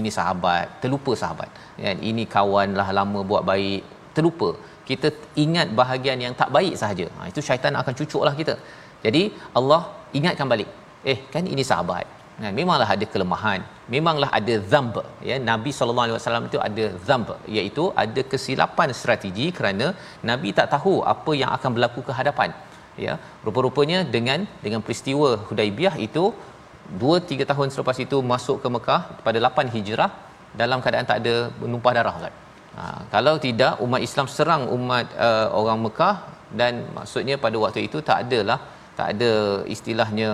ini 0.00 0.10
sahabat, 0.18 0.66
terlupa 0.82 1.12
sahabat. 1.22 1.50
Kan 1.84 1.98
ini 2.10 2.24
kawanlah 2.34 2.88
lama 2.98 3.22
buat 3.30 3.44
baik, 3.52 3.82
terlupa. 4.16 4.50
Kita 4.88 5.08
ingat 5.44 5.68
bahagian 5.80 6.18
yang 6.24 6.34
tak 6.40 6.50
baik 6.56 6.74
sahaja. 6.82 7.06
Ha, 7.16 7.28
itu 7.32 7.40
syaitan 7.48 7.74
akan 7.80 7.94
cucuklah 8.00 8.34
kita. 8.40 8.54
Jadi 9.04 9.22
Allah 9.58 9.82
ingatkan 10.18 10.48
balik. 10.52 10.68
Eh 11.10 11.18
kan 11.32 11.44
ini 11.54 11.62
sahabat 11.70 12.17
Nah, 12.42 12.50
memanglah 12.58 12.88
ada 12.94 13.06
kelemahan, 13.12 13.60
memanglah 13.94 14.28
ada 14.38 14.54
zamb 14.72 14.96
ya. 15.28 15.36
Nabi 15.50 15.70
sallallahu 15.76 16.06
alaihi 16.06 16.16
wasallam 16.18 16.44
itu 16.48 16.58
ada 16.66 16.84
zamb 17.06 17.28
iaitu 17.54 17.84
ada 18.02 18.22
kesilapan 18.32 18.90
strategi 18.98 19.46
kerana 19.56 19.86
Nabi 20.30 20.50
tak 20.58 20.68
tahu 20.74 20.94
apa 21.14 21.32
yang 21.40 21.50
akan 21.56 21.70
berlaku 21.76 22.02
ke 22.08 22.12
hadapan. 22.18 22.52
Ya, 23.04 23.14
rupa-rupanya 23.46 23.98
dengan 24.14 24.46
dengan 24.64 24.80
peristiwa 24.86 25.28
Hudaibiyah 25.48 25.94
itu 26.06 26.24
2 27.02 27.18
3 27.30 27.50
tahun 27.50 27.68
selepas 27.74 27.98
itu 28.04 28.18
masuk 28.32 28.56
ke 28.62 28.68
Mekah 28.76 29.00
pada 29.26 29.38
8 29.48 29.74
Hijrah 29.74 30.10
dalam 30.60 30.78
keadaan 30.84 31.08
tak 31.10 31.18
ada 31.22 31.34
menumpah 31.62 31.92
darah 31.98 32.16
kan. 32.24 32.34
Ha, 32.78 32.82
kalau 33.14 33.34
tidak 33.46 33.82
umat 33.84 34.00
Islam 34.08 34.26
serang 34.36 34.62
umat 34.76 35.06
uh, 35.26 35.48
orang 35.60 35.78
Mekah 35.86 36.14
dan 36.60 36.86
maksudnya 36.98 37.34
pada 37.44 37.56
waktu 37.64 37.82
itu 37.88 37.98
tak 38.08 38.18
adalah 38.24 38.58
tak 38.98 39.08
ada 39.14 39.32
istilahnya 39.74 40.28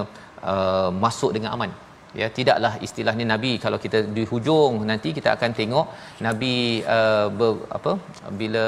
uh, 0.53 0.89
masuk 1.05 1.33
dengan 1.37 1.53
aman 1.57 1.73
ya 2.21 2.27
tidaklah 2.39 2.73
istilahnya 2.87 3.27
nabi. 3.35 3.53
Kalau 3.65 3.79
kita 3.85 3.99
di 4.17 4.25
hujung 4.33 4.75
nanti 4.91 5.11
kita 5.19 5.31
akan 5.37 5.51
tengok 5.61 5.87
nabi 6.27 6.55
uh, 6.97 7.27
ber, 7.39 7.53
apa 7.79 7.93
bila 8.41 8.67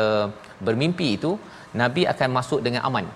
bermimpi 0.67 1.09
itu 1.19 1.33
nabi 1.83 2.03
akan 2.13 2.29
masuk 2.39 2.61
dengan 2.67 2.83
aman. 2.89 3.07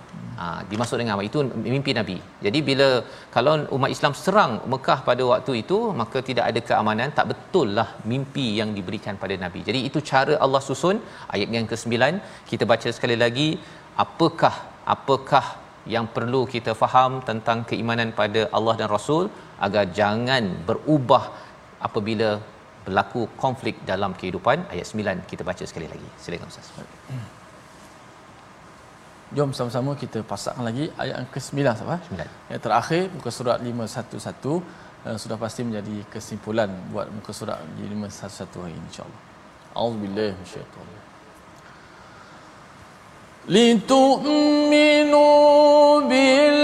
Ha 0.40 0.46
dimasuk 0.70 0.96
dengan 1.00 1.12
aman. 1.14 1.26
Itu 1.30 1.40
mimpi 1.74 1.92
nabi. 2.00 2.16
Jadi 2.46 2.58
bila 2.68 2.88
kalau 3.36 3.54
umat 3.76 3.90
Islam 3.96 4.14
serang 4.22 4.52
Mekah 4.72 4.98
pada 5.08 5.22
waktu 5.32 5.54
itu 5.62 5.78
maka 6.00 6.20
tidak 6.28 6.44
ada 6.50 6.62
keamanan. 6.68 7.10
Tak 7.18 7.28
betul 7.32 7.68
lah 7.78 7.88
mimpi 8.12 8.46
yang 8.60 8.72
diberikan 8.78 9.16
pada 9.22 9.36
nabi. 9.44 9.62
Jadi 9.68 9.82
itu 9.90 10.00
cara 10.12 10.36
Allah 10.46 10.62
susun. 10.68 10.98
Ayat 11.34 11.50
yang 11.58 11.68
ke-9 11.72 11.94
kita 12.52 12.66
baca 12.72 12.90
sekali 12.98 13.18
lagi. 13.24 13.48
Apakah 14.04 14.54
apakah 14.94 15.46
yang 15.94 16.06
perlu 16.16 16.40
kita 16.54 16.72
faham 16.82 17.12
tentang 17.28 17.58
keimanan 17.68 18.10
pada 18.20 18.40
Allah 18.56 18.74
dan 18.80 18.88
Rasul 18.96 19.24
agar 19.66 19.84
jangan 19.98 20.44
berubah 20.68 21.24
apabila 21.88 22.30
berlaku 22.84 23.28
konflik 23.42 23.76
dalam 23.90 24.12
kehidupan 24.20 24.64
ayat 24.72 24.86
9 24.88 25.28
kita 25.30 25.42
baca 25.50 25.64
sekali 25.70 25.86
lagi 25.92 26.08
silakan 26.22 26.48
ustaz 26.52 26.72
hmm. 26.78 27.40
Jom 29.30 29.50
sama-sama 29.54 29.94
kita 29.94 30.26
pasangkan 30.26 30.64
lagi 30.66 30.84
ayat 30.98 31.22
yang 31.22 31.28
ke-9 31.30 31.54
sahabat. 31.78 32.00
9. 32.10 32.50
Yang 32.50 32.62
terakhir 32.66 33.02
muka 33.14 33.30
surat 33.30 33.58
511 33.62 34.58
eh, 35.06 35.16
sudah 35.22 35.36
pasti 35.38 35.62
menjadi 35.62 35.96
kesimpulan 36.10 36.66
buat 36.90 37.06
muka 37.14 37.30
surat 37.30 37.62
511 37.78 38.58
hari 38.58 38.74
insya-Allah. 38.90 39.20
Auzubillahi 39.78 40.34
minasyaitanir 40.34 40.98
rajim. 40.98 41.06
Lintu'minu 43.54 45.26
bil 46.10 46.59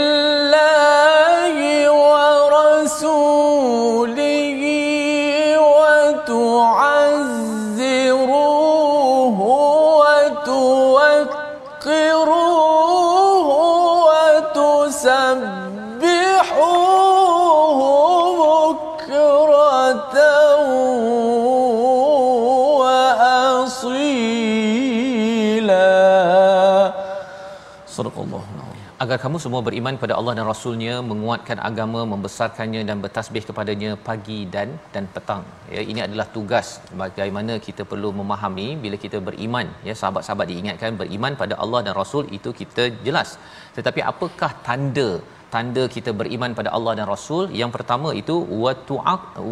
Agar 29.16 29.28
kamu 29.28 29.38
semua 29.42 29.60
beriman 29.66 29.96
pada 30.00 30.14
Allah 30.20 30.32
dan 30.38 30.46
Rasulnya 30.50 30.94
menguatkan 31.10 31.58
agama 31.68 32.00
membesarkannya 32.10 32.80
dan 32.88 32.96
bertasbih 33.04 33.42
kepadanya 33.48 33.90
pagi 34.08 34.40
dan 34.54 34.68
dan 34.94 35.04
petang. 35.14 35.42
Ya 35.74 35.82
ini 35.90 36.00
adalah 36.06 36.26
tugas 36.34 36.66
bagaimana 37.02 37.54
kita 37.66 37.82
perlu 37.92 38.10
memahami 38.18 38.66
bila 38.82 38.96
kita 39.04 39.20
beriman. 39.28 39.68
Ya 39.88 39.94
sahabat-sahabat 40.00 40.46
diingatkan 40.50 41.00
beriman 41.00 41.32
pada 41.42 41.56
Allah 41.64 41.80
dan 41.86 41.96
Rasul 42.00 42.26
itu 42.38 42.52
kita 42.60 42.86
jelas. 43.06 43.30
Tetapi 43.78 44.02
apakah 44.12 44.50
tanda 44.68 45.08
tanda 45.54 45.86
kita 45.96 46.12
beriman 46.20 46.58
pada 46.60 46.72
Allah 46.78 46.94
dan 47.00 47.08
Rasul? 47.14 47.46
Yang 47.62 47.72
pertama 47.78 48.12
itu 48.22 48.36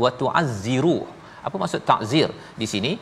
wa 0.02 0.12
tu'azziru. 0.20 0.98
Apa 1.48 1.56
maksud 1.64 1.82
takzir 1.92 2.28
di 2.62 2.68
sini 2.74 2.94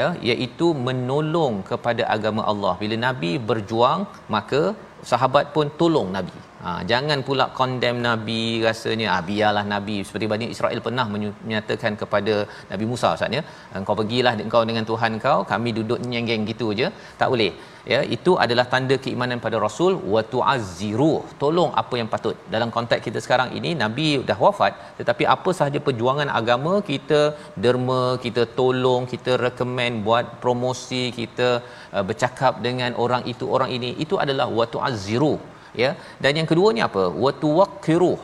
ya 0.00 0.08
iaitu 0.30 0.66
menolong 0.88 1.54
kepada 1.70 2.02
agama 2.16 2.42
Allah. 2.52 2.74
Bila 2.82 2.98
nabi 3.06 3.32
berjuang 3.50 4.00
maka 4.36 4.62
sahabat 5.02 5.54
pun 5.54 5.70
tolong 5.78 6.10
nabi 6.10 6.34
ha, 6.64 6.70
jangan 6.90 7.18
pula 7.28 7.46
condemn 7.58 7.98
nabi 8.08 8.42
rasanya 8.66 9.08
ah 9.14 9.22
biarlah 9.28 9.64
nabi. 9.74 9.96
Seperti 10.06 10.26
Bani 10.32 10.46
Israel 10.54 10.80
pernah 10.86 11.06
menyatakan 11.14 11.94
kepada 12.02 12.34
Nabi 12.70 12.84
Musa 12.92 13.10
saatnya 13.20 13.42
engkau 13.80 13.96
pergilah 14.00 14.34
engkau 14.46 14.62
dengan 14.70 14.86
Tuhan 14.90 15.12
kau 15.24 15.40
kami 15.52 15.72
duduk 15.78 15.98
nyenggeng 16.12 16.44
gitu 16.50 16.68
aja 16.74 16.88
tak 17.20 17.28
boleh 17.34 17.50
ya. 17.92 18.00
Itu 18.16 18.32
adalah 18.44 18.66
tanda 18.72 18.96
keimanan 19.04 19.40
pada 19.46 19.56
rasul 19.66 19.92
wa 20.14 20.22
tu'azziru. 20.32 21.12
Tolong 21.42 21.70
apa 21.82 21.94
yang 22.00 22.08
patut. 22.14 22.36
Dalam 22.54 22.70
konteks 22.76 23.04
kita 23.08 23.18
sekarang 23.26 23.50
ini 23.58 23.72
nabi 23.84 24.08
dah 24.30 24.38
wafat 24.46 24.72
tetapi 25.00 25.26
apa 25.36 25.50
sahaja 25.58 25.80
perjuangan 25.88 26.30
agama 26.40 26.74
kita 26.92 27.20
derma 27.64 28.02
kita 28.24 28.42
tolong 28.58 29.04
kita 29.12 29.34
recommend 29.46 29.94
buat 30.08 30.26
promosi 30.42 31.04
kita 31.20 31.48
uh, 31.96 32.04
bercakap 32.08 32.54
dengan 32.66 32.90
orang 33.04 33.22
itu 33.32 33.46
orang 33.56 33.70
ini 33.76 33.92
itu 34.04 34.16
adalah 34.24 34.48
wa 34.58 34.66
tu'azziru 34.74 35.34
ya? 35.82 35.92
Dan 36.22 36.32
yang 36.40 36.48
keduanya 36.50 36.84
apa? 36.90 37.04
Wa 37.24 37.32
tuwaqqiru 37.44 38.14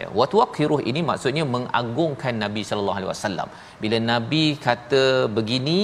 ya 0.00 0.06
wa 0.18 0.24
tuwaqqiru 0.32 0.76
ini 0.90 1.00
maksudnya 1.10 1.44
mengagungkan 1.56 2.34
nabi 2.44 2.62
sallallahu 2.68 2.98
alaihi 3.00 3.12
wasallam. 3.14 3.48
Bila 3.82 3.98
nabi 4.12 4.44
kata 4.66 5.04
begini 5.36 5.80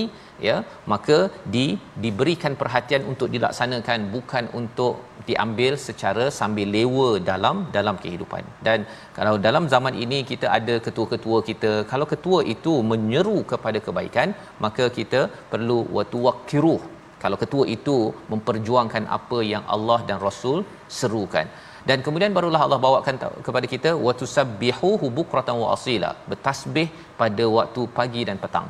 ya 0.47 0.57
maka 0.93 1.19
di 1.55 1.65
diberikan 2.05 2.53
perhatian 2.61 3.03
untuk 3.13 3.29
dilaksanakan 3.35 4.01
bukan 4.15 4.45
untuk 4.61 4.95
diambil 5.29 5.73
secara 5.87 6.27
sambil 6.41 6.69
lewa 6.77 7.09
dalam 7.31 7.57
dalam 7.77 7.97
kehidupan. 8.03 8.45
Dan 8.67 8.87
kalau 9.19 9.35
dalam 9.47 9.67
zaman 9.75 9.97
ini 10.05 10.21
kita 10.31 10.49
ada 10.59 10.77
ketua-ketua 10.87 11.41
kita 11.51 11.73
kalau 11.93 12.09
ketua 12.15 12.41
itu 12.55 12.75
menyeru 12.93 13.39
kepada 13.55 13.81
kebaikan 13.89 14.31
maka 14.67 14.87
kita 15.01 15.23
perlu 15.55 15.81
watuwakiruh 15.99 16.81
kalau 17.23 17.37
ketua 17.43 17.65
itu 17.77 17.97
memperjuangkan 18.33 19.05
apa 19.19 19.39
yang 19.53 19.65
Allah 19.75 19.99
dan 20.09 20.19
Rasul 20.27 20.59
serukan. 20.99 21.47
Dan 21.89 21.99
kemudian 22.07 22.33
barulah 22.37 22.63
Allah 22.67 22.81
bawakan 22.87 23.17
kepada 23.47 23.67
kita 23.75 23.91
watusabbihuhu 24.07 25.07
bukratan 25.19 25.57
wa 25.63 25.69
asila 25.77 26.11
bertasbih 26.31 26.89
pada 27.21 27.45
waktu 27.57 27.83
pagi 27.99 28.23
dan 28.29 28.37
petang. 28.45 28.69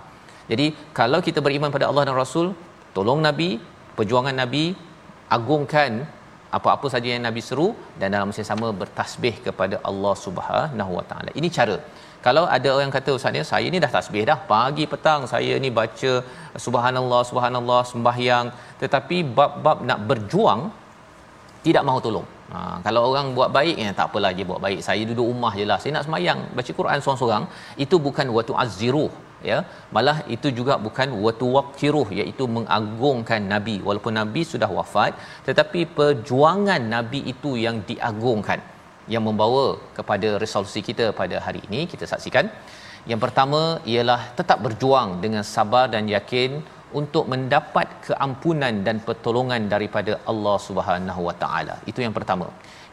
Jadi 0.51 0.67
kalau 0.99 1.19
kita 1.27 1.41
beriman 1.47 1.71
pada 1.77 1.87
Allah 1.91 2.05
dan 2.09 2.17
Rasul, 2.23 2.47
tolong 2.97 3.21
Nabi, 3.29 3.51
perjuangan 3.99 4.37
Nabi, 4.43 4.65
agungkan 5.37 5.91
apa-apa 6.57 6.87
saja 6.95 7.09
yang 7.15 7.23
Nabi 7.29 7.43
seru 7.49 7.69
dan 8.01 8.09
dalam 8.15 8.29
masa 8.31 8.45
sama 8.51 8.69
bertasbih 8.81 9.35
kepada 9.47 9.77
Allah 9.89 10.15
Subhanahu 10.27 10.93
Wa 10.99 11.05
Taala. 11.11 11.31
Ini 11.41 11.49
cara. 11.59 11.77
Kalau 12.27 12.45
ada 12.57 12.69
orang 12.77 12.93
kata 12.95 13.11
ustaz 13.17 13.33
ni 13.35 13.43
saya 13.51 13.67
ni 13.75 13.79
dah 13.85 13.91
tasbih 13.97 14.23
dah 14.31 14.39
pagi 14.53 14.85
petang 14.93 15.23
saya 15.33 15.53
ni 15.65 15.69
baca 15.79 16.13
subhanallah 16.65 17.21
subhanallah 17.29 17.81
sembahyang 17.91 18.47
tetapi 18.81 19.19
bab-bab 19.39 19.87
nak 19.91 20.01
berjuang 20.09 20.63
tidak 21.67 21.85
mahu 21.89 22.01
tolong. 22.07 22.27
Ha, 22.53 22.59
kalau 22.87 23.01
orang 23.11 23.27
buat 23.37 23.51
baik 23.59 23.77
ya 23.85 23.91
tak 23.99 24.07
apalah 24.11 24.33
dia 24.37 24.47
buat 24.51 24.61
baik. 24.67 24.81
Saya 24.89 25.03
duduk 25.11 25.27
rumah 25.31 25.53
je 25.61 25.65
lah. 25.71 25.79
Saya 25.83 25.93
nak 25.97 26.05
sembahyang 26.07 26.41
baca 26.59 26.71
Quran 26.81 26.99
seorang-seorang 27.05 27.45
itu 27.85 27.97
bukan 28.07 28.27
waktu 28.37 28.55
azziruh 28.65 29.11
ya 29.51 29.59
malah 29.95 30.17
itu 30.35 30.49
juga 30.59 30.75
bukan 30.87 31.09
watuwaqiruh 31.25 32.09
iaitu 32.21 32.45
mengagungkan 32.57 33.43
nabi 33.55 33.77
walaupun 33.89 34.15
nabi 34.21 34.43
sudah 34.53 34.71
wafat 34.79 35.13
tetapi 35.49 35.83
perjuangan 35.99 36.83
nabi 36.95 37.21
itu 37.33 37.53
yang 37.67 37.79
diagungkan 37.91 38.61
yang 39.15 39.23
membawa 39.29 39.67
kepada 39.99 40.31
resolusi 40.43 40.81
kita 40.89 41.07
pada 41.21 41.37
hari 41.47 41.63
ini 41.69 41.83
kita 41.93 42.07
saksikan 42.13 42.47
yang 43.11 43.21
pertama 43.25 43.61
ialah 43.93 44.21
tetap 44.39 44.59
berjuang 44.67 45.11
dengan 45.25 45.45
sabar 45.55 45.85
dan 45.95 46.05
yakin 46.17 46.51
untuk 47.01 47.25
mendapat 47.33 47.89
keampunan 48.07 48.75
dan 48.87 48.97
pertolongan 49.09 49.63
daripada 49.75 50.13
Allah 50.31 50.57
Subhanahu 50.67 51.21
Wa 51.29 51.35
Taala. 51.43 51.75
Itu 51.91 52.01
yang 52.05 52.15
pertama. 52.17 52.49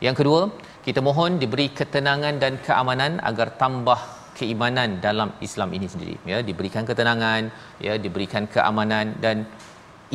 Yang 0.05 0.15
kedua, 0.19 0.41
kita 0.85 0.99
mohon 1.07 1.39
diberi 1.41 1.67
ketenangan 1.79 2.35
dan 2.43 2.53
keamanan 2.65 3.13
agar 3.29 3.47
tambah 3.61 3.99
keimanan 4.37 4.89
dalam 5.05 5.29
Islam 5.47 5.69
ini 5.77 5.87
sendiri. 5.93 6.15
Ya 6.31 6.39
diberikan 6.49 6.83
ketenangan 6.89 7.51
ya 7.85 7.93
diberikan 8.05 8.43
keamanan 8.55 9.15
dan 9.25 9.37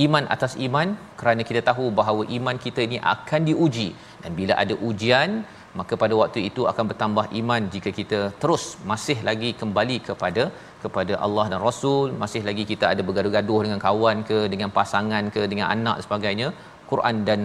iman 0.05 0.25
atas 0.35 0.53
iman 0.66 0.89
kerana 1.21 1.43
kita 1.49 1.61
tahu 1.71 1.87
bahawa 2.01 2.23
iman 2.39 2.57
kita 2.66 2.83
ini 2.89 2.99
akan 3.14 3.41
diuji. 3.51 3.89
Dan 4.23 4.33
bila 4.41 4.55
ada 4.62 4.75
ujian 4.89 5.31
maka 5.79 5.95
pada 6.03 6.14
waktu 6.21 6.41
itu 6.49 6.62
akan 6.71 6.85
bertambah 6.91 7.25
iman 7.41 7.62
jika 7.75 7.91
kita 7.99 8.21
terus 8.43 8.62
masih 8.91 9.18
lagi 9.29 9.51
kembali 9.61 9.97
kepada 10.09 10.45
kepada 10.85 11.14
Allah 11.27 11.45
dan 11.53 11.61
Rasul 11.68 12.07
masih 12.23 12.43
lagi 12.49 12.64
kita 12.71 12.85
ada 12.93 13.03
bergaduh-gaduh 13.09 13.61
dengan 13.66 13.81
kawan 13.87 14.27
ke 14.31 14.39
dengan 14.53 14.71
pasangan 14.79 15.25
ke 15.35 15.43
dengan 15.53 15.66
anak 15.75 15.97
sebagainya 16.07 16.49
Quran 16.91 17.16
dan 17.29 17.41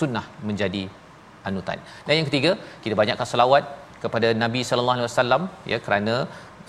sunnah 0.00 0.26
menjadi 0.48 0.84
anutan. 1.48 1.78
Dan 2.06 2.14
yang 2.18 2.26
ketiga 2.30 2.50
kita 2.84 2.94
banyakkan 3.00 3.26
selawat 3.32 3.64
kepada 4.04 4.28
Nabi 4.44 4.60
sallallahu 4.68 4.96
alaihi 4.98 5.10
wasallam 5.10 5.42
ya 5.72 5.78
kerana 5.86 6.14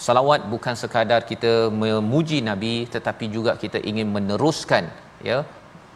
salawat 0.06 0.42
bukan 0.54 0.76
sekadar 0.82 1.22
kita 1.32 1.52
memuji 1.82 2.40
Nabi 2.50 2.76
tetapi 2.96 3.26
juga 3.36 3.52
kita 3.64 3.80
ingin 3.90 4.08
meneruskan 4.16 4.86
ya 5.30 5.38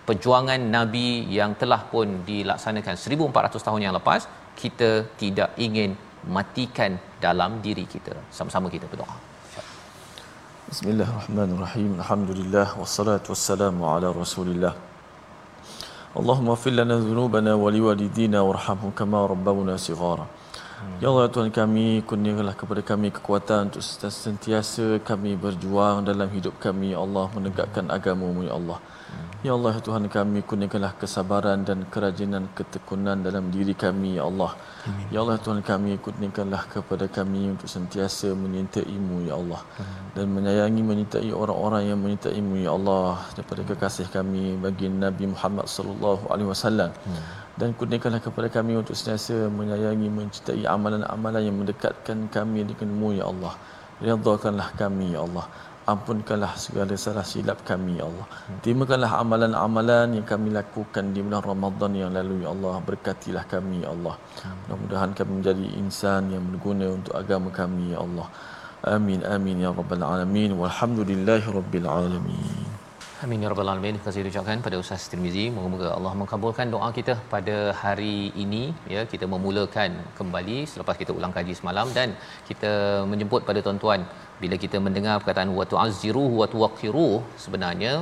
perjuangan 0.08 0.62
Nabi 0.78 1.08
yang 1.38 1.54
telah 1.62 1.82
pun 1.94 2.08
dilaksanakan 2.30 2.96
1400 3.06 3.68
tahun 3.68 3.82
yang 3.86 3.96
lepas 4.00 4.22
kita 4.62 4.90
tidak 5.22 5.50
ingin 5.66 5.92
matikan 6.36 6.92
dalam 7.26 7.52
diri 7.66 7.86
kita. 7.94 8.14
Sama-sama 8.38 8.68
kita 8.76 8.86
berdoa. 8.92 9.16
Bismillahirrahmanirrahim. 10.72 11.92
Alhamdulillah. 12.02 12.68
Wassalatu 12.82 13.32
wassalamu 13.34 13.88
ala 13.92 14.08
Rasulillah. 14.24 14.74
Allahumma 16.20 16.56
fil 16.64 16.76
lana 16.80 16.98
dhunubana 17.08 17.54
wa 17.64 17.70
liwalidina 17.76 18.40
warhamhum 18.48 18.92
kama 19.00 19.22
rabbawna 19.34 19.76
sighara 19.88 20.26
Ya 21.02 21.08
Allah 21.10 21.28
Tuhan 21.34 21.50
kami, 21.50 22.06
kurniakanlah 22.10 22.56
kepada 22.62 22.82
kami 22.86 23.08
kekuatan 23.10 23.74
untuk 23.74 23.82
sentiasa 24.26 25.02
kami 25.10 25.34
berjuang 25.34 26.06
dalam 26.10 26.30
hidup 26.30 26.56
kami, 26.62 26.94
Ya 26.94 27.00
Allah, 27.06 27.26
menegakkan 27.34 27.86
agamamu, 27.90 28.46
Ya 28.46 28.54
Allah. 28.60 28.80
Ya 29.46 29.54
Allah 29.54 29.78
Tuhan 29.86 30.10
kami 30.10 30.42
kurniakanlah 30.50 30.98
kesabaran 31.02 31.62
dan 31.62 31.86
kerajinan 31.94 32.50
ketekunan 32.58 33.22
dalam 33.22 33.54
diri 33.54 33.78
kami 33.78 34.18
ya 34.18 34.26
Allah. 34.26 34.52
Amin. 34.90 35.06
Ya 35.14 35.22
Allah 35.24 35.38
Tuhan 35.38 35.62
kami 35.62 36.02
kurniakanlah 36.06 36.66
kepada 36.74 37.06
kami 37.18 37.54
untuk 37.54 37.70
sentiasa 37.70 38.34
menyintaimu 38.34 39.30
ya 39.30 39.38
Allah 39.38 39.62
dan 40.18 40.34
menyayangi 40.36 40.82
menyintai 40.90 41.30
orang-orang 41.44 41.84
yang 41.86 42.00
menyintaimu 42.02 42.66
ya 42.66 42.74
Allah 42.74 43.22
daripada 43.38 43.62
kekasih 43.70 44.08
kami 44.18 44.58
bagi 44.66 44.90
Nabi 45.06 45.30
Muhammad 45.34 45.70
sallallahu 45.70 46.34
alaihi 46.34 46.50
wasallam. 46.50 46.92
Dan 47.58 47.74
kurniakanlah 47.74 48.22
kepada 48.22 48.48
kami 48.54 48.78
untuk 48.78 48.94
sentiasa 48.94 49.50
menyayangi 49.50 50.08
mencintai 50.14 50.64
amalan-amalan 50.70 51.42
yang 51.42 51.58
mendekatkan 51.58 52.30
kami 52.30 52.62
denganmu 52.70 53.18
ya 53.18 53.26
Allah. 53.26 53.54
Ridhakanlah 53.98 54.78
kami 54.78 55.18
ya 55.18 55.26
Allah 55.26 55.50
ampunkanlah 55.88 56.60
segala 56.60 57.00
salah 57.00 57.24
silap 57.24 57.64
kami 57.64 57.96
ya 58.00 58.06
Allah. 58.12 58.28
Terimakanlah 58.60 59.12
amalan-amalan 59.24 60.20
yang 60.20 60.28
kami 60.28 60.52
lakukan 60.52 61.16
di 61.16 61.24
bulan 61.24 61.40
Ramadan 61.40 61.92
yang 61.96 62.12
lalu 62.12 62.44
ya 62.44 62.52
Allah. 62.52 62.76
Berkatilah 62.84 63.48
kami 63.48 63.88
ya 63.88 63.96
Allah. 63.96 64.20
Mudah-mudahan 64.68 65.12
kami 65.16 65.32
menjadi 65.40 65.66
insan 65.80 66.28
yang 66.36 66.44
berguna 66.52 66.92
untuk 66.92 67.16
agama 67.16 67.50
kami 67.56 67.96
ya 67.96 68.04
Allah. 68.04 68.28
Amin 68.84 69.24
amin 69.26 69.64
ya 69.64 69.72
rabbal 69.72 70.04
alamin 70.04 70.52
walhamdulillahi 70.60 71.48
rabbil 71.50 71.88
alamin. 71.88 72.67
Amin 73.26 73.44
ya 73.44 73.50
rabbal 73.52 73.70
alamin. 73.72 73.96
Kasih 74.06 74.28
ucapkan 74.30 74.60
pada 74.66 74.78
Ustaz 74.82 75.04
Tirmizi. 75.12 75.46
Moga-moga 75.54 75.88
Allah 75.96 76.12
mengabulkan 76.20 76.70
doa 76.74 76.90
kita 76.98 77.14
pada 77.32 77.56
hari 77.80 78.30
ini 78.44 78.62
ya 78.94 79.02
kita 79.14 79.26
memulakan 79.32 79.92
kembali 80.20 80.58
selepas 80.72 80.96
kita 81.02 81.12
ulang 81.18 81.34
kaji 81.38 81.54
semalam 81.60 81.88
dan 81.98 82.14
kita 82.50 82.72
menjemput 83.12 83.42
pada 83.50 83.60
tuan-tuan 83.66 84.06
bila 84.44 84.56
kita 84.64 84.78
mendengar 84.88 85.16
perkataan 85.22 85.50
wa 85.60 85.66
tu'azziruhu 85.72 86.38
wa 86.42 86.48
tuwaqqiruhu 86.54 87.26
sebenarnya 87.46 87.94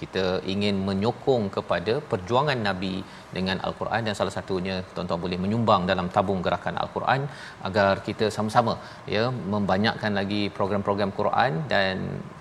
kita 0.00 0.24
ingin 0.52 0.76
menyokong 0.88 1.44
kepada 1.56 1.94
perjuangan 2.10 2.58
nabi 2.68 2.94
dengan 3.36 3.56
al-Quran. 3.66 4.02
Dan 4.06 4.14
salah 4.20 4.34
satunya 4.36 4.76
tuan-tuan 4.94 5.20
boleh 5.24 5.38
menyumbang 5.44 5.82
dalam 5.90 6.06
tabung 6.14 6.40
gerakan 6.46 6.76
al-Quran 6.82 7.22
agar 7.68 7.92
kita 8.08 8.28
sama-sama 8.36 8.74
ya 9.14 9.24
membanyakkan 9.54 10.14
lagi 10.20 10.42
program-program 10.58 11.12
Quran 11.18 11.52
dan 11.74 11.96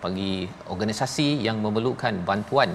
bagi 0.06 0.34
organisasi 0.76 1.28
yang 1.48 1.60
memerlukan 1.66 2.16
bantuan. 2.30 2.72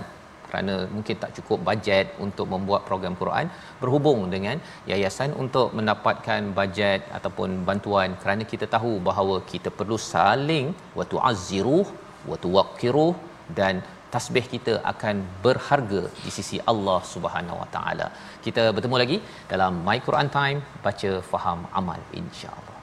Kerana 0.49 0.75
mungkin 0.95 1.17
tak 1.23 1.31
cukup 1.37 1.59
bajet 1.69 2.07
untuk 2.25 2.47
membuat 2.53 2.83
program 2.89 3.15
Quran 3.21 3.47
berhubung 3.81 4.21
dengan 4.35 4.57
yayasan 4.91 5.31
untuk 5.45 5.75
mendapatkan 5.79 6.43
bajet 6.59 7.01
ataupun 7.17 7.49
bantuan. 7.69 8.11
Kerana 8.23 8.43
kita 8.53 8.67
tahu 8.75 8.93
bahawa 9.09 9.37
kita 9.53 9.71
perlu 9.79 9.99
saling 10.13 10.67
wa 10.99 11.05
tu'azziruh 11.13 11.87
wa 12.31 12.37
tuwaqqiruh 12.45 13.13
dan 13.59 13.83
tasbih 14.15 14.45
kita 14.55 14.75
akan 14.93 15.17
berharga 15.45 16.03
di 16.25 16.31
sisi 16.37 16.59
Allah 16.73 17.01
Subhanahu 17.15 17.59
Wa 17.63 17.69
Taala. 17.77 18.07
Kita 18.47 18.65
bertemu 18.77 18.97
lagi 19.03 19.19
dalam 19.53 19.83
My 19.89 19.99
Quran 20.07 20.31
Time 20.39 20.61
baca 20.87 21.11
faham 21.33 21.61
amal 21.81 22.01
insya-Allah. 22.23 22.74